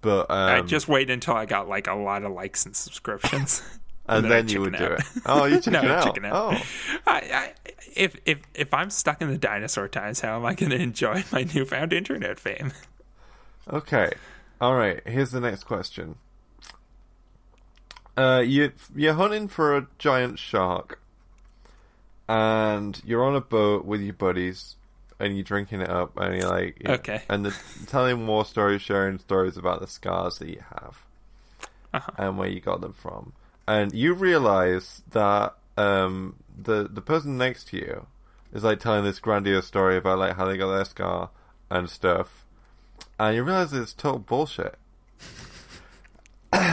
but 0.00 0.28
um, 0.30 0.36
I 0.50 0.60
just 0.62 0.88
wait 0.88 1.08
until 1.08 1.34
I 1.34 1.46
got 1.46 1.68
like 1.68 1.86
a 1.86 1.94
lot 1.94 2.24
of 2.24 2.32
likes 2.32 2.66
and 2.66 2.74
subscriptions. 2.74 3.62
and 4.06 4.24
then 4.24 4.30
then 4.30 4.48
you 4.48 4.60
would 4.60 4.74
chicken 4.74 4.88
do 4.88 4.94
it. 4.94 5.02
Oh, 5.26 5.44
you 5.44 5.54
No, 5.56 5.60
chicken 5.60 5.74
I 5.86 5.94
out. 5.94 6.04
chicken 6.04 6.24
out. 6.26 6.34
Oh, 6.34 6.62
I, 7.06 7.12
I, 7.12 7.52
if 7.96 8.16
if 8.26 8.38
if 8.54 8.74
I'm 8.74 8.90
stuck 8.90 9.22
in 9.22 9.28
the 9.30 9.38
dinosaur 9.38 9.88
times, 9.88 10.20
how 10.20 10.36
am 10.36 10.44
I 10.44 10.54
going 10.54 10.70
to 10.70 10.76
enjoy 10.80 11.24
my 11.32 11.44
newfound 11.54 11.92
internet 11.92 12.38
fame? 12.38 12.72
Okay. 13.72 14.10
All 14.60 14.74
right. 14.76 15.00
Here's 15.06 15.30
the 15.30 15.40
next 15.40 15.64
question. 15.64 16.16
Uh, 18.16 18.42
you 18.46 18.72
you're 18.94 19.14
hunting 19.14 19.48
for 19.48 19.76
a 19.76 19.86
giant 19.98 20.38
shark, 20.38 21.00
and 22.28 23.00
you're 23.04 23.24
on 23.24 23.34
a 23.34 23.40
boat 23.40 23.84
with 23.84 24.00
your 24.00 24.14
buddies, 24.14 24.76
and 25.18 25.34
you're 25.34 25.42
drinking 25.44 25.80
it 25.80 25.88
up, 25.90 26.16
and 26.16 26.40
you're 26.40 26.48
like, 26.50 26.80
Okay. 26.86 27.22
and 27.28 27.44
they're 27.44 27.54
telling 27.86 28.26
war 28.26 28.44
stories, 28.44 28.82
sharing 28.82 29.18
stories 29.18 29.56
about 29.56 29.80
the 29.80 29.86
scars 29.88 30.38
that 30.38 30.48
you 30.48 30.62
have, 30.80 31.02
Uh-huh. 31.92 32.10
and 32.16 32.38
where 32.38 32.48
you 32.48 32.60
got 32.60 32.80
them 32.80 32.92
from, 32.92 33.32
and 33.66 33.92
you 33.94 34.14
realize 34.14 35.02
that 35.10 35.54
um 35.76 36.36
the 36.56 36.88
the 36.90 37.00
person 37.00 37.36
next 37.38 37.68
to 37.68 37.76
you 37.76 38.06
is 38.52 38.62
like 38.64 38.78
telling 38.80 39.04
this 39.04 39.18
grandiose 39.18 39.66
story 39.66 39.96
about 39.96 40.18
like 40.18 40.36
how 40.36 40.44
they 40.46 40.56
got 40.56 40.72
their 40.74 40.84
scar 40.84 41.30
and 41.70 41.88
stuff, 41.90 42.44
and 43.18 43.34
you 43.36 43.42
realize 43.42 43.72
it's 43.72 43.92
total 43.92 44.18
bullshit. 44.20 44.76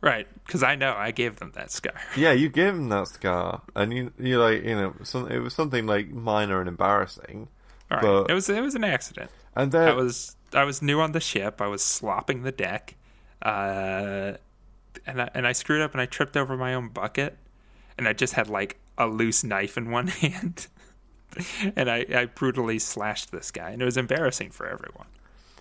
Right, 0.00 0.26
because 0.44 0.62
I 0.62 0.74
know 0.74 0.92
I 0.94 1.12
gave 1.12 1.36
them 1.36 1.52
that 1.54 1.70
scar. 1.70 1.94
Yeah, 2.16 2.32
you 2.32 2.50
gave 2.50 2.74
them 2.74 2.90
that 2.90 3.08
scar, 3.08 3.62
and 3.74 3.90
you 3.90 4.12
you 4.18 4.38
like 4.38 4.62
you 4.62 4.74
know 4.74 4.94
some, 5.02 5.30
it 5.30 5.38
was 5.38 5.54
something 5.54 5.86
like 5.86 6.10
minor 6.10 6.60
and 6.60 6.68
embarrassing, 6.68 7.48
All 7.90 7.96
right, 7.96 8.02
But- 8.02 8.30
it 8.30 8.34
was 8.34 8.50
it 8.50 8.60
was 8.60 8.74
an 8.74 8.84
accident. 8.84 9.30
and 9.56 9.72
then 9.72 9.88
I 9.88 9.92
was 9.94 10.36
I 10.52 10.64
was 10.64 10.82
new 10.82 11.00
on 11.00 11.12
the 11.12 11.20
ship. 11.20 11.62
I 11.62 11.68
was 11.68 11.82
slopping 11.82 12.42
the 12.42 12.52
deck, 12.52 12.96
uh, 13.40 14.34
and 15.06 15.22
I, 15.22 15.30
and 15.34 15.46
I 15.46 15.52
screwed 15.52 15.82
up 15.82 15.92
and 15.92 16.00
I 16.00 16.06
tripped 16.06 16.36
over 16.36 16.56
my 16.56 16.74
own 16.74 16.88
bucket, 16.88 17.36
and 17.98 18.06
I 18.08 18.12
just 18.12 18.34
had 18.34 18.48
like 18.48 18.78
a 18.98 19.06
loose 19.06 19.44
knife 19.44 19.76
in 19.76 19.90
one 19.90 20.06
hand, 20.22 20.66
and 21.76 21.90
I, 21.90 22.06
I 22.14 22.26
brutally 22.26 22.78
slashed 22.78 23.32
this 23.32 23.50
guy, 23.50 23.70
and 23.70 23.82
it 23.82 23.84
was 23.84 23.96
embarrassing 23.96 24.50
for 24.50 24.66
everyone. 24.66 25.06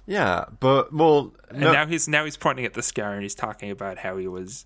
yeah, 0.06 0.46
but 0.60 0.94
well, 0.94 1.34
And 1.50 1.62
now 1.62 1.86
he's 1.88 2.08
now 2.08 2.26
he's 2.26 2.38
pointing 2.38 2.66
at 2.66 2.74
the 2.74 2.84
scar 2.84 3.14
and 3.14 3.24
he's 3.24 3.36
talking 3.36 3.72
about 3.72 3.98
how 4.00 4.18
he 4.18 4.28
was 4.28 4.66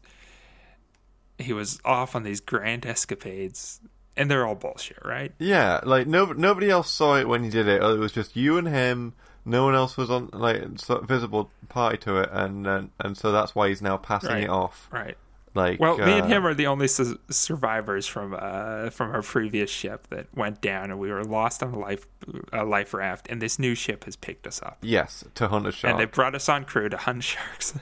he 1.37 1.53
was 1.53 1.79
off 1.85 2.15
on 2.15 2.23
these 2.23 2.39
grand 2.39 2.85
escapades, 2.85 3.79
and 4.15 4.29
they're 4.29 4.45
all 4.45 4.55
bullshit, 4.55 4.97
right? 5.05 5.31
yeah, 5.39 5.79
like 5.83 6.07
no 6.07 6.25
nobody 6.25 6.69
else 6.69 6.89
saw 6.89 7.15
it 7.15 7.27
when 7.27 7.43
he 7.43 7.49
did 7.49 7.67
it. 7.67 7.81
It 7.81 7.99
was 7.99 8.11
just 8.11 8.35
you 8.35 8.57
and 8.57 8.67
him. 8.67 9.13
No 9.47 9.63
one 9.63 9.73
else 9.75 9.95
was 9.97 10.09
on 10.11 10.29
like 10.33 10.61
visible 11.07 11.49
party 11.69 11.97
to 11.99 12.17
it, 12.17 12.29
and 12.31 12.67
and, 12.67 12.89
and 12.99 13.17
so 13.17 13.31
that's 13.31 13.55
why 13.55 13.69
he's 13.69 13.81
now 13.81 13.97
passing 13.97 14.29
Right. 14.29 14.43
it 14.43 14.49
off. 14.49 14.87
Right. 14.91 15.17
Like, 15.55 15.79
Well, 15.79 15.97
me 15.97 16.11
and 16.19 16.23
uh, 16.23 16.27
him 16.27 16.45
are 16.45 16.53
the 16.53 16.67
only 16.67 16.87
su- 16.87 17.17
survivors 17.31 18.05
from 18.05 18.35
uh, 18.37 18.89
from 18.91 19.09
our 19.11 19.23
previous 19.23 19.71
ship 19.71 20.05
that 20.09 20.27
went 20.35 20.61
down, 20.61 20.91
and 20.91 20.99
we 20.99 21.09
were 21.11 21.23
lost 21.23 21.63
on 21.63 21.73
a 21.73 21.79
life 21.79 22.05
a 22.53 22.63
life 22.63 22.93
raft. 22.93 23.27
And 23.29 23.41
this 23.41 23.57
new 23.57 23.73
ship 23.73 24.03
has 24.03 24.15
picked 24.15 24.45
us 24.45 24.61
up, 24.61 24.77
yes 24.81 25.23
to 25.35 25.47
hunt 25.47 25.65
a 25.65 25.71
shark. 25.71 25.91
and 25.91 25.99
they 25.99 26.05
brought 26.05 26.35
us 26.35 26.47
on 26.49 26.63
crew 26.65 26.89
to 26.89 26.97
hunt 26.97 27.23
sharks. 27.31 27.73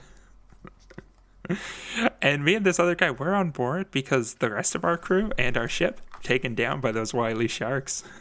and 2.21 2.45
me 2.45 2.56
and 2.56 2.65
this 2.65 2.80
other 2.80 2.95
guy, 2.95 3.12
we're 3.12 3.34
on 3.34 3.51
board 3.51 3.91
because 3.91 4.36
the 4.36 4.49
rest 4.51 4.73
of 4.75 4.84
our 4.86 4.97
crew 4.97 5.32
and 5.38 5.58
our 5.58 5.67
ship 5.67 5.99
taken 6.23 6.56
down 6.56 6.80
by 6.82 6.91
those 6.91 7.13
wily 7.13 7.47
sharks. 7.47 8.04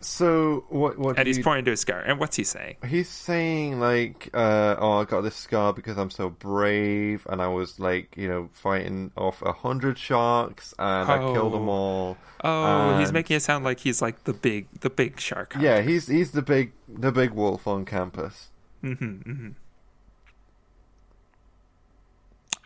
so 0.00 0.64
what? 0.68 0.98
What? 0.98 1.18
And 1.18 1.26
he's 1.26 1.38
you- 1.38 1.44
pointing 1.44 1.64
to 1.66 1.72
his 1.72 1.80
scar. 1.80 2.00
And 2.00 2.18
what's 2.18 2.36
he 2.36 2.44
saying? 2.44 2.76
He's 2.86 3.08
saying 3.08 3.78
like, 3.80 4.30
uh, 4.32 4.76
"Oh, 4.78 4.92
I 4.98 5.04
got 5.04 5.20
this 5.22 5.36
scar 5.36 5.72
because 5.72 5.98
I'm 5.98 6.10
so 6.10 6.30
brave, 6.30 7.26
and 7.28 7.42
I 7.42 7.48
was 7.48 7.78
like, 7.78 8.16
you 8.16 8.28
know, 8.28 8.48
fighting 8.52 9.12
off 9.16 9.42
a 9.42 9.52
hundred 9.52 9.98
sharks, 9.98 10.74
and 10.78 11.10
I 11.10 11.18
killed 11.18 11.52
them 11.52 11.68
Oh. 11.68 11.72
all." 11.72 12.16
Oh, 12.42 12.98
he's 12.98 13.12
making 13.12 13.36
it 13.36 13.40
sound 13.42 13.64
like 13.64 13.80
he's 13.80 14.00
like 14.00 14.24
the 14.24 14.32
big 14.32 14.66
the 14.80 14.90
big 14.90 15.20
shark. 15.20 15.54
Yeah, 15.60 15.82
he's 15.82 16.06
he's 16.06 16.30
the 16.32 16.42
big 16.42 16.72
the 16.88 17.12
big 17.12 17.32
wolf 17.32 17.66
on 17.66 17.84
campus. 17.84 18.48
Mm-hmm, 18.82 19.04
mm-hmm. 19.30 19.48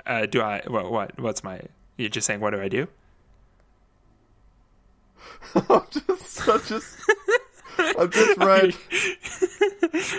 Uh, 0.07 0.27
do 0.27 0.40
I? 0.42 0.62
What? 0.66 0.90
What? 0.90 1.18
What's 1.20 1.42
my? 1.42 1.61
You're 1.97 2.09
just 2.11 2.27
saying. 2.27 2.40
What 2.40 2.51
do 2.51 2.61
I 2.61 2.68
do? 2.68 2.88
I'm 5.54 5.82
just, 5.90 6.48
I 6.48 6.58
just, 6.58 6.96
I 7.78 8.06
just 8.06 8.38
read, 8.38 8.74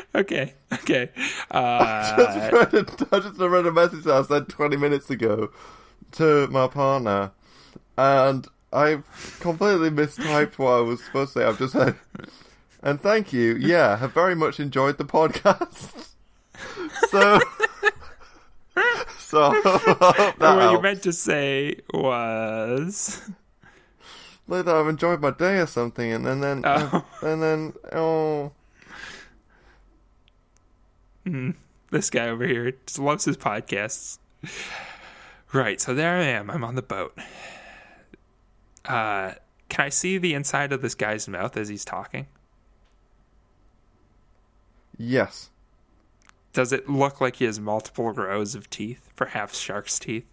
okay. 0.15 0.53
Okay. 0.73 1.09
I 1.51 1.57
Uh, 1.57 2.17
just 2.17 2.51
read, 2.53 2.73
a, 2.73 3.15
I 3.15 3.19
just 3.19 3.39
read 3.39 3.65
a 3.65 3.71
message 3.71 4.03
that 4.05 4.13
I 4.13 4.21
sent 4.23 4.49
20 4.49 4.77
minutes 4.77 5.09
ago 5.09 5.51
to 6.13 6.47
my 6.47 6.67
partner, 6.67 7.31
and 7.97 8.47
I've 8.71 9.37
completely 9.39 9.89
mistyped 9.89 10.57
what 10.57 10.71
I 10.71 10.81
was 10.81 11.03
supposed 11.03 11.33
to 11.33 11.39
say. 11.39 11.45
I've 11.45 11.57
just 11.59 11.73
said, 11.73 11.95
and 12.83 12.99
thank 13.01 13.33
you. 13.33 13.55
Yeah, 13.55 13.97
have 13.97 14.13
very 14.13 14.35
much 14.35 14.59
enjoyed 14.59 14.97
the 14.97 15.05
podcast. 15.05 16.09
so, 17.09 17.39
so 19.17 19.51
I 19.53 20.33
that 20.39 20.55
what 20.55 20.71
you 20.71 20.81
meant 20.81 21.03
to 21.03 21.13
say 21.13 21.79
was. 21.93 23.21
That 24.47 24.67
I've 24.67 24.88
enjoyed 24.88 25.21
my 25.21 25.31
day 25.31 25.60
or 25.60 25.65
something, 25.65 26.12
and 26.12 26.25
then 26.25 26.41
then 26.41 26.62
Oh. 26.65 27.05
and 27.21 27.41
then 27.41 27.73
oh. 27.93 28.51
this 31.91 32.10
guy 32.10 32.29
over 32.29 32.45
here 32.45 32.73
just 32.86 32.99
loves 32.99 33.25
his 33.25 33.38
podcasts. 33.38 34.19
Right, 35.51 35.79
so 35.79 35.93
there 35.93 36.17
I 36.17 36.23
am. 36.25 36.49
I'm 36.49 36.63
on 36.63 36.75
the 36.75 36.81
boat. 36.81 37.17
Uh, 38.84 39.34
can 39.69 39.86
I 39.86 39.89
see 39.89 40.17
the 40.17 40.34
inside 40.34 40.71
of 40.71 40.81
this 40.81 40.95
guy's 40.95 41.27
mouth 41.27 41.58
as 41.58 41.69
he's 41.69 41.86
talking? 41.86 42.27
Yes. 44.97 45.49
Does 46.53 46.71
it 46.71 46.89
look 46.89 47.19
like 47.19 47.38
he 47.38 47.45
has 47.45 47.60
multiple 47.60 48.12
rows 48.12 48.55
of 48.55 48.69
teeth, 48.69 49.12
perhaps 49.15 49.60
shark's 49.60 49.99
teeth? 49.99 50.25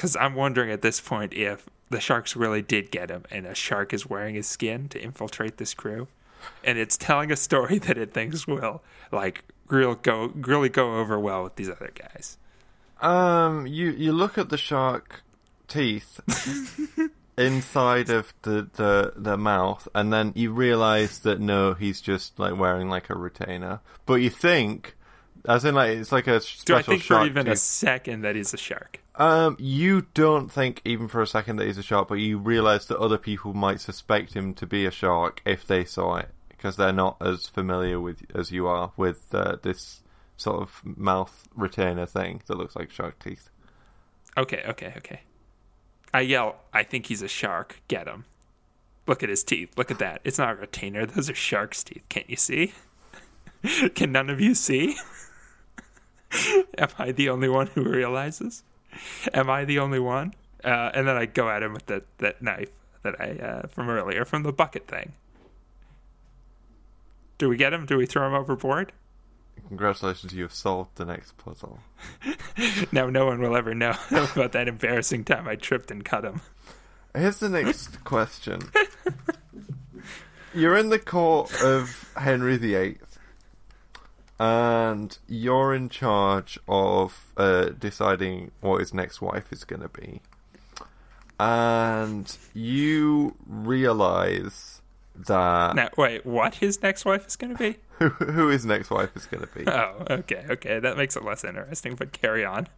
Because 0.00 0.16
I'm 0.16 0.34
wondering 0.34 0.70
at 0.70 0.80
this 0.80 0.98
point 0.98 1.34
if 1.34 1.66
the 1.90 2.00
sharks 2.00 2.34
really 2.34 2.62
did 2.62 2.90
get 2.90 3.10
him 3.10 3.26
and 3.30 3.44
a 3.44 3.54
shark 3.54 3.92
is 3.92 4.08
wearing 4.08 4.34
his 4.34 4.46
skin 4.46 4.88
to 4.88 4.98
infiltrate 4.98 5.58
this 5.58 5.74
crew. 5.74 6.08
And 6.64 6.78
it's 6.78 6.96
telling 6.96 7.30
a 7.30 7.36
story 7.36 7.76
that 7.80 7.98
it 7.98 8.14
thinks 8.14 8.46
will, 8.46 8.82
like, 9.12 9.44
real 9.68 9.96
go, 9.96 10.32
really 10.34 10.70
go 10.70 10.96
over 11.00 11.20
well 11.20 11.44
with 11.44 11.56
these 11.56 11.68
other 11.68 11.92
guys. 11.94 12.38
Um, 13.02 13.66
you 13.66 13.90
you 13.90 14.12
look 14.12 14.38
at 14.38 14.48
the 14.48 14.56
shark 14.56 15.22
teeth 15.68 16.18
inside 17.36 18.08
of 18.08 18.32
the, 18.40 18.70
the 18.72 19.12
the 19.16 19.36
mouth, 19.36 19.86
and 19.94 20.10
then 20.10 20.32
you 20.34 20.50
realise 20.50 21.18
that 21.18 21.40
no, 21.40 21.74
he's 21.74 22.00
just 22.00 22.38
like 22.38 22.56
wearing 22.56 22.88
like 22.88 23.10
a 23.10 23.14
retainer. 23.14 23.80
But 24.06 24.22
you 24.22 24.30
think, 24.30 24.96
as 25.46 25.66
in 25.66 25.74
like 25.74 25.90
it's 25.98 26.10
like 26.10 26.26
a 26.26 26.40
Do 26.40 26.46
special 26.46 26.76
I 26.76 26.82
think 26.82 27.02
for 27.02 27.06
shark 27.06 27.26
even 27.26 27.48
a 27.48 27.56
second 27.56 28.22
that 28.22 28.34
he's 28.34 28.54
a 28.54 28.58
shark? 28.58 29.00
Um, 29.20 29.56
you 29.58 30.06
don't 30.14 30.50
think 30.50 30.80
even 30.82 31.06
for 31.06 31.20
a 31.20 31.26
second 31.26 31.56
that 31.56 31.66
he's 31.66 31.76
a 31.76 31.82
shark, 31.82 32.08
but 32.08 32.14
you 32.14 32.38
realise 32.38 32.86
that 32.86 32.96
other 32.96 33.18
people 33.18 33.52
might 33.52 33.78
suspect 33.78 34.32
him 34.32 34.54
to 34.54 34.66
be 34.66 34.86
a 34.86 34.90
shark 34.90 35.42
if 35.44 35.66
they 35.66 35.84
saw 35.84 36.16
it, 36.16 36.30
because 36.48 36.76
they're 36.76 36.90
not 36.90 37.18
as 37.20 37.46
familiar 37.46 38.00
with 38.00 38.22
as 38.34 38.50
you 38.50 38.66
are 38.66 38.92
with 38.96 39.34
uh, 39.34 39.58
this 39.60 40.00
sort 40.38 40.62
of 40.62 40.80
mouth 40.84 41.46
retainer 41.54 42.06
thing 42.06 42.40
that 42.46 42.56
looks 42.56 42.74
like 42.74 42.90
shark 42.90 43.18
teeth. 43.18 43.50
Okay, 44.38 44.64
okay, 44.66 44.94
okay. 44.96 45.20
I 46.14 46.22
yell, 46.22 46.56
I 46.72 46.82
think 46.82 47.04
he's 47.04 47.20
a 47.20 47.28
shark. 47.28 47.82
Get 47.88 48.08
him. 48.08 48.24
Look 49.06 49.22
at 49.22 49.28
his 49.28 49.44
teeth. 49.44 49.76
Look 49.76 49.90
at 49.90 49.98
that. 49.98 50.22
It's 50.24 50.38
not 50.38 50.52
a 50.52 50.60
retainer. 50.60 51.04
Those 51.04 51.28
are 51.28 51.34
shark's 51.34 51.84
teeth. 51.84 52.04
Can't 52.08 52.30
you 52.30 52.36
see? 52.36 52.72
Can 53.94 54.12
none 54.12 54.30
of 54.30 54.40
you 54.40 54.54
see? 54.54 54.96
Am 56.78 56.88
I 56.98 57.12
the 57.12 57.28
only 57.28 57.50
one 57.50 57.66
who 57.66 57.84
realizes? 57.84 58.62
Am 59.34 59.50
I 59.50 59.64
the 59.64 59.78
only 59.78 59.98
one? 60.00 60.34
Uh, 60.64 60.90
and 60.94 61.08
then 61.08 61.16
I 61.16 61.26
go 61.26 61.48
at 61.48 61.62
him 61.62 61.72
with 61.72 61.86
that, 61.86 62.04
that 62.18 62.42
knife 62.42 62.70
that 63.02 63.20
I 63.20 63.30
uh, 63.38 63.66
from 63.68 63.88
earlier 63.88 64.24
from 64.24 64.42
the 64.42 64.52
bucket 64.52 64.86
thing. 64.86 65.12
Do 67.38 67.48
we 67.48 67.56
get 67.56 67.72
him? 67.72 67.86
Do 67.86 67.96
we 67.96 68.04
throw 68.04 68.26
him 68.26 68.34
overboard? 68.34 68.92
Congratulations, 69.68 70.32
you 70.34 70.42
have 70.42 70.52
solved 70.52 70.96
the 70.96 71.04
next 71.04 71.36
puzzle. 71.38 71.80
Now 72.92 73.08
no 73.08 73.24
one 73.24 73.40
will 73.40 73.56
ever 73.56 73.72
know 73.72 73.94
about 74.10 74.52
that 74.52 74.68
embarrassing 74.68 75.24
time 75.24 75.48
I 75.48 75.56
tripped 75.56 75.90
and 75.90 76.04
cut 76.04 76.24
him. 76.24 76.42
Here's 77.14 77.38
the 77.38 77.48
next 77.48 78.04
question. 78.04 78.60
You're 80.52 80.76
in 80.76 80.90
the 80.90 80.98
court 80.98 81.62
of 81.62 82.12
Henry 82.16 82.58
VIII, 82.58 82.98
and 84.40 85.18
you're 85.28 85.74
in 85.74 85.90
charge 85.90 86.58
of 86.66 87.34
uh, 87.36 87.66
deciding 87.78 88.50
what 88.62 88.80
his 88.80 88.94
next 88.94 89.20
wife 89.20 89.52
is 89.52 89.64
going 89.64 89.82
to 89.82 89.88
be. 89.90 90.22
And 91.38 92.34
you 92.54 93.34
realize 93.46 94.80
that 95.26 95.76
Now, 95.76 95.90
wait, 95.98 96.24
what 96.24 96.54
his 96.54 96.82
next 96.82 97.04
wife 97.04 97.26
is 97.26 97.36
going 97.36 97.54
to 97.54 97.58
be? 97.58 97.76
who, 97.98 98.08
who 98.08 98.48
his 98.48 98.64
next 98.64 98.90
wife 98.90 99.14
is 99.14 99.26
going 99.26 99.46
to 99.46 99.54
be. 99.54 99.68
Oh, 99.68 100.06
okay, 100.08 100.46
okay. 100.48 100.78
That 100.78 100.96
makes 100.96 101.16
it 101.16 101.24
less 101.24 101.44
interesting, 101.44 101.94
but 101.94 102.12
carry 102.12 102.44
on. 102.44 102.66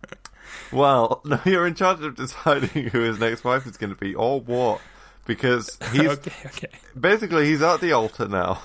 Well, 0.72 1.22
no, 1.24 1.40
you're 1.44 1.68
in 1.68 1.76
charge 1.76 2.00
of 2.00 2.16
deciding 2.16 2.88
who 2.88 3.00
his 3.02 3.20
next 3.20 3.44
wife 3.44 3.64
is 3.64 3.76
going 3.76 3.94
to 3.94 3.98
be, 3.98 4.12
or 4.16 4.40
what, 4.40 4.80
because 5.24 5.78
he's 5.92 6.00
okay, 6.08 6.32
okay. 6.46 6.68
basically 6.98 7.46
he's 7.46 7.62
at 7.62 7.80
the 7.80 7.92
altar 7.92 8.26
now. 8.26 8.60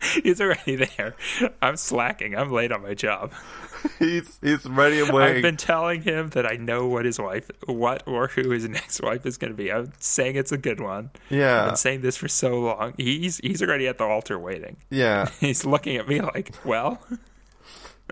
He's 0.22 0.40
already 0.40 0.76
there. 0.76 1.14
I'm 1.60 1.76
slacking. 1.76 2.34
I'm 2.36 2.50
late 2.50 2.72
on 2.72 2.82
my 2.82 2.94
job. 2.94 3.32
He's 3.98 4.38
he's 4.42 4.66
ready 4.66 5.00
and 5.00 5.10
waiting. 5.10 5.36
I've 5.36 5.42
been 5.42 5.56
telling 5.56 6.02
him 6.02 6.28
that 6.30 6.44
I 6.44 6.56
know 6.56 6.86
what 6.86 7.06
his 7.06 7.18
wife, 7.18 7.50
what 7.64 8.02
or 8.06 8.28
who 8.28 8.50
his 8.50 8.68
next 8.68 9.00
wife 9.02 9.24
is 9.24 9.38
going 9.38 9.52
to 9.52 9.56
be. 9.56 9.72
I'm 9.72 9.92
saying 9.98 10.36
it's 10.36 10.52
a 10.52 10.58
good 10.58 10.80
one. 10.80 11.10
Yeah, 11.30 11.62
I've 11.62 11.68
been 11.68 11.76
saying 11.76 12.00
this 12.02 12.16
for 12.18 12.28
so 12.28 12.60
long. 12.60 12.92
He's 12.98 13.38
he's 13.38 13.62
already 13.62 13.88
at 13.88 13.96
the 13.96 14.04
altar 14.04 14.38
waiting. 14.38 14.76
yeah. 14.90 15.30
He's 15.40 15.64
looking 15.64 15.96
at 15.96 16.06
me 16.08 16.20
like, 16.20 16.52
well, 16.64 17.00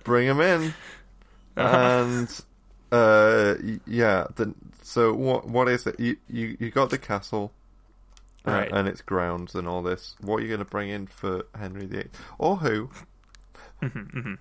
Bring 0.05 0.27
him 0.27 0.41
in, 0.41 0.73
and 1.57 2.41
uh, 2.93 3.55
yeah. 3.87 4.27
The, 4.37 4.55
so 4.83 5.13
what 5.13 5.49
what 5.49 5.69
is 5.69 5.87
it? 5.87 5.99
You 6.01 6.17
you 6.31 6.57
you 6.59 6.71
got 6.71 6.89
the 6.89 6.99
castle, 6.99 7.53
Right. 8.45 8.71
and 8.73 8.89
its 8.89 9.03
grounds 9.03 9.55
and 9.55 9.69
all 9.69 9.83
this. 9.83 10.17
What 10.21 10.39
are 10.39 10.43
you 10.43 10.49
going 10.49 10.61
to 10.61 10.65
bring 10.65 10.89
in 10.89 11.07
for 11.07 11.45
Henry 11.59 11.87
VIII, 11.87 12.09
or 12.39 12.57
who? 12.57 12.91
and 13.83 14.39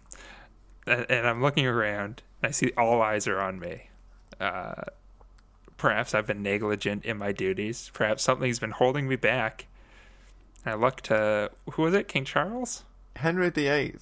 and 0.86 1.28
I'm 1.28 1.42
looking 1.42 1.68
around. 1.68 2.24
And 2.42 2.50
I 2.50 2.52
see 2.52 2.72
all 2.78 3.02
eyes 3.02 3.28
are 3.28 3.40
on 3.40 3.60
me. 3.60 3.90
Uh, 4.40 4.84
perhaps 5.78 6.14
I've 6.14 6.28
been 6.28 6.44
negligent 6.44 7.06
in 7.06 7.18
my 7.18 7.32
duties. 7.32 7.92
Perhaps 7.94 8.24
something's 8.24 8.60
been 8.60 8.72
holding 8.72 9.08
me 9.08 9.16
back. 9.16 9.68
And 10.66 10.74
I 10.74 10.78
look 10.78 11.02
to 11.02 11.52
who 11.72 11.82
was 11.84 11.94
it? 11.94 12.08
King 12.08 12.26
Charles? 12.26 12.84
Henry 13.16 13.50
VIII. 13.50 13.96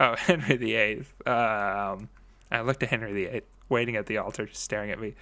Oh, 0.00 0.14
Henry 0.18 0.56
VIII. 0.56 1.04
Um, 1.24 2.08
I 2.50 2.60
looked 2.62 2.80
to 2.80 2.86
Henry 2.86 3.12
VIII, 3.12 3.42
waiting 3.68 3.96
at 3.96 4.06
the 4.06 4.18
altar, 4.18 4.48
staring 4.52 4.90
at 4.90 5.00
me. 5.00 5.14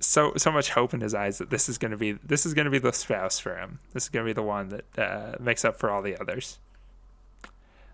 So 0.00 0.32
so 0.36 0.50
much 0.50 0.70
hope 0.70 0.92
in 0.92 1.00
his 1.00 1.14
eyes 1.14 1.38
that 1.38 1.50
this 1.50 1.68
is 1.68 1.78
going 1.78 1.92
to 1.92 1.96
be 1.96 2.12
this 2.12 2.46
is 2.46 2.54
going 2.54 2.64
to 2.64 2.70
be 2.70 2.78
the 2.78 2.92
spouse 2.92 3.38
for 3.38 3.56
him. 3.56 3.78
This 3.92 4.04
is 4.04 4.08
going 4.08 4.24
to 4.24 4.28
be 4.28 4.32
the 4.34 4.42
one 4.42 4.68
that 4.70 4.98
uh, 4.98 5.36
makes 5.40 5.64
up 5.64 5.78
for 5.78 5.90
all 5.90 6.02
the 6.02 6.20
others. 6.20 6.58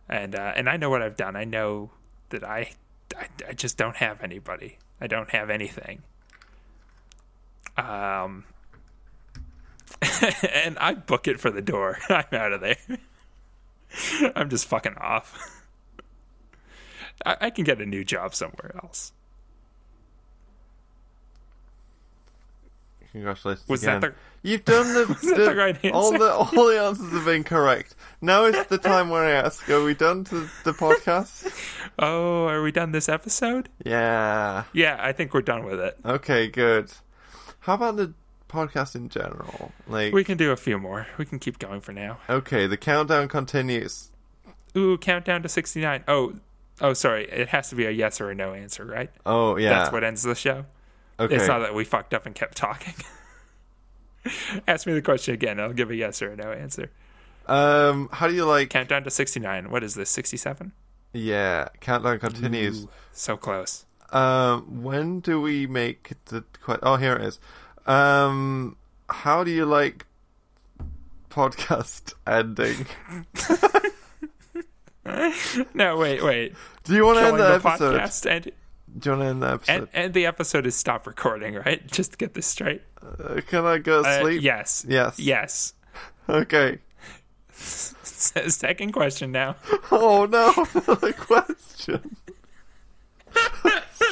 And 0.09 0.35
uh, 0.35 0.53
and 0.57 0.69
I 0.69 0.77
know 0.77 0.91
what 0.91 1.03
I've 1.03 1.17
done. 1.17 1.37
I 1.37 1.45
know 1.45 1.91
that 2.31 2.43
I, 2.43 2.73
I 3.17 3.27
I 3.49 3.53
just 3.53 3.77
don't 3.77 3.97
have 3.97 4.23
anybody. 4.23 4.79
I 5.01 5.07
don't 5.07 5.31
have 5.31 5.51
anything. 5.51 6.03
Um. 7.77 8.45
and 10.53 10.79
I 10.79 10.95
book 10.95 11.29
it 11.29 11.41
for 11.41 11.51
the 11.51 11.63
door. 11.63 11.99
I'm 12.09 12.25
out 12.33 12.53
of 12.53 12.61
there. 12.61 12.77
I'm 14.35 14.49
just 14.49 14.67
fucking 14.67 14.95
off. 14.97 15.63
I, 17.25 17.37
I 17.43 17.51
can 17.51 17.65
get 17.65 17.81
a 17.81 17.87
new 17.87 18.05
job 18.05 18.35
somewhere 18.35 18.75
else. 18.83 19.13
Congratulations 23.13 23.69
Was 23.69 23.83
again. 23.83 24.01
that 24.01 24.15
You've 24.43 24.65
done 24.65 24.87
the, 24.95 25.05
that 25.37 25.37
the 25.37 25.55
right 25.55 25.93
all 25.93 26.13
the 26.13 26.33
all 26.33 26.47
the 26.47 26.81
answers 26.81 27.13
have 27.13 27.25
been 27.27 27.45
correct. 27.45 27.95
Now 28.23 28.45
is 28.47 28.67
the 28.69 28.79
time 28.79 29.11
when 29.11 29.23
I 29.23 29.33
ask: 29.33 29.69
Are 29.69 29.83
we 29.85 29.95
done 29.95 30.25
to 30.25 30.49
the 30.65 30.73
podcast? 30.73 31.51
Oh, 31.99 32.47
are 32.47 32.63
we 32.63 32.73
done 32.73 32.93
this 32.93 33.09
episode? 33.11 33.69
yeah. 33.85 34.65
Yeah, 34.73 34.97
I 34.99 35.13
think 35.13 35.35
we're 35.35 35.43
done 35.43 35.65
with 35.65 35.81
it. 35.81 35.99
Okay. 36.05 36.49
Good. 36.49 36.91
How 37.61 37.75
about 37.75 37.97
the 37.97 38.15
podcast 38.49 38.95
in 38.95 39.11
general? 39.11 39.73
Like, 39.87 40.15
We 40.15 40.25
can 40.25 40.39
do 40.39 40.51
a 40.51 40.57
few 40.57 40.79
more. 40.79 41.07
We 41.19 41.27
can 41.27 41.39
keep 41.39 41.59
going 41.59 41.83
for 41.83 41.93
now. 41.93 42.19
okay, 42.31 42.67
the 42.67 42.79
countdown 42.79 43.29
continues. 43.29 44.11
Ooh, 44.77 44.97
countdown 44.97 45.43
to 45.43 45.49
69. 45.49 46.05
Oh, 46.09 46.35
oh, 46.81 46.95
sorry. 46.95 47.25
It 47.29 47.49
has 47.49 47.69
to 47.71 47.75
be 47.75 47.85
a 47.85 47.91
yes 47.91 48.19
or 48.21 48.31
a 48.31 48.35
no 48.35 48.55
answer, 48.55 48.85
right? 48.87 49.11
Oh 49.27 49.57
yeah. 49.57 49.71
That's 49.71 49.93
what 49.93 50.03
ends 50.05 50.23
the 50.23 50.35
show. 50.35 50.65
Okay. 51.21 51.37
It's 51.37 51.47
not 51.47 51.61
that 51.61 51.75
we 51.75 51.85
fucked 51.85 52.15
up 52.15 52.27
and 52.27 52.35
kept 52.35 52.57
talking. 52.57 52.95
Ask 54.69 54.87
me 54.87 54.93
the 54.93 55.03
question 55.03 55.35
again. 55.35 55.59
I'll 55.61 55.73
give 55.73 55.91
a 55.91 55.97
yes 55.97 56.21
or 56.23 56.33
a 56.33 56.37
no 56.37 56.53
answer. 56.53 56.91
Um, 57.47 58.09
how 58.13 58.29
do 58.29 58.35
you 58.35 58.45
like? 58.45 58.71
Countdown 58.71 59.03
to 59.05 59.11
69. 59.11 59.71
What 59.71 59.83
is 59.83 59.95
this? 59.95 60.11
67? 60.11 60.73
Yeah, 61.13 61.69
countdown 61.81 62.19
continues. 62.21 62.85
Ooh, 62.85 62.89
so 63.13 63.37
close. 63.37 63.87
Um, 64.13 64.83
when 64.83 65.21
do 65.21 65.41
we 65.41 65.67
make 65.67 66.13
the? 66.27 66.45
que- 66.65 66.79
Oh, 66.83 66.97
here 66.97 67.15
it 67.17 67.23
is. 67.23 67.41
Um, 67.87 68.77
how 69.09 69.43
do 69.43 69.51
you 69.51 69.65
like 69.65 70.07
podcast 71.31 72.15
ending? 72.27 72.87
No, 75.75 75.97
wait, 75.97 76.23
wait. 76.23 76.55
Do 76.85 76.95
you 76.95 77.05
want 77.05 77.19
to 77.19 77.25
end 77.27 77.39
the 77.39 77.59
the 77.59 77.69
episode? 77.69 77.99
podcast 78.01 78.31
Do 78.99 79.11
you 79.11 79.17
want 79.17 79.23
to 79.25 79.31
end 79.31 79.43
the 79.43 79.53
episode? 79.53 79.73
and 79.79 79.89
and 79.95 80.15
the 80.15 80.27
episode 80.27 80.67
is 80.67 80.75
stop 80.75 81.07
recording, 81.07 81.55
right? 81.55 81.87
Just 81.91 82.13
to 82.13 82.19
get 82.19 82.35
this 82.35 82.47
straight. 82.47 82.83
Uh, 83.03 83.41
can 83.47 83.65
I 83.65 83.79
go 83.79 84.03
to 84.03 84.09
Uh, 84.09 84.21
sleep? 84.21 84.43
yes. 84.43 84.85
Yes. 84.89 85.19
Yes. 85.19 85.75
Okay. 86.29 86.79
Second 87.53 88.93
question 88.93 89.33
now. 89.33 89.57
Oh 89.91 90.27
no, 90.31 90.53
another 90.87 91.13
question. 91.13 92.17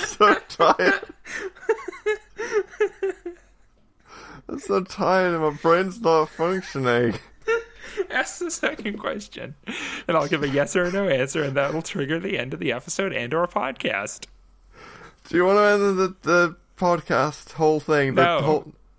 so 0.07 0.35
tired. 0.49 1.01
I'm 4.49 4.59
so 4.59 4.83
tired 4.83 5.35
and 5.35 5.43
my 5.45 5.51
brain's 5.51 6.01
not 6.01 6.31
functioning. 6.31 7.15
Ask 8.11 8.39
the 8.41 8.51
second 8.51 8.99
question, 8.99 9.55
and 10.07 10.17
I'll 10.17 10.29
give 10.29 10.43
a 10.43 10.49
yes 10.49 10.75
or 10.77 10.91
no 10.91 11.09
answer, 11.09 11.43
and 11.43 11.57
that'll 11.57 11.83
trigger 11.83 12.19
the 12.19 12.39
end 12.39 12.55
of 12.55 12.61
the 12.61 12.73
episode 12.73 13.13
and 13.13 13.33
or 13.35 13.47
podcast. 13.47 14.27
Do 15.29 15.37
you 15.37 15.45
want 15.45 15.59
to 15.59 15.63
end 15.65 15.99
the, 15.99 16.15
the 16.23 16.57
podcast 16.79 17.53
whole 17.53 17.81
thing? 17.81 18.15
The 18.15 18.25
No. 18.25 18.41
whole... 18.41 18.73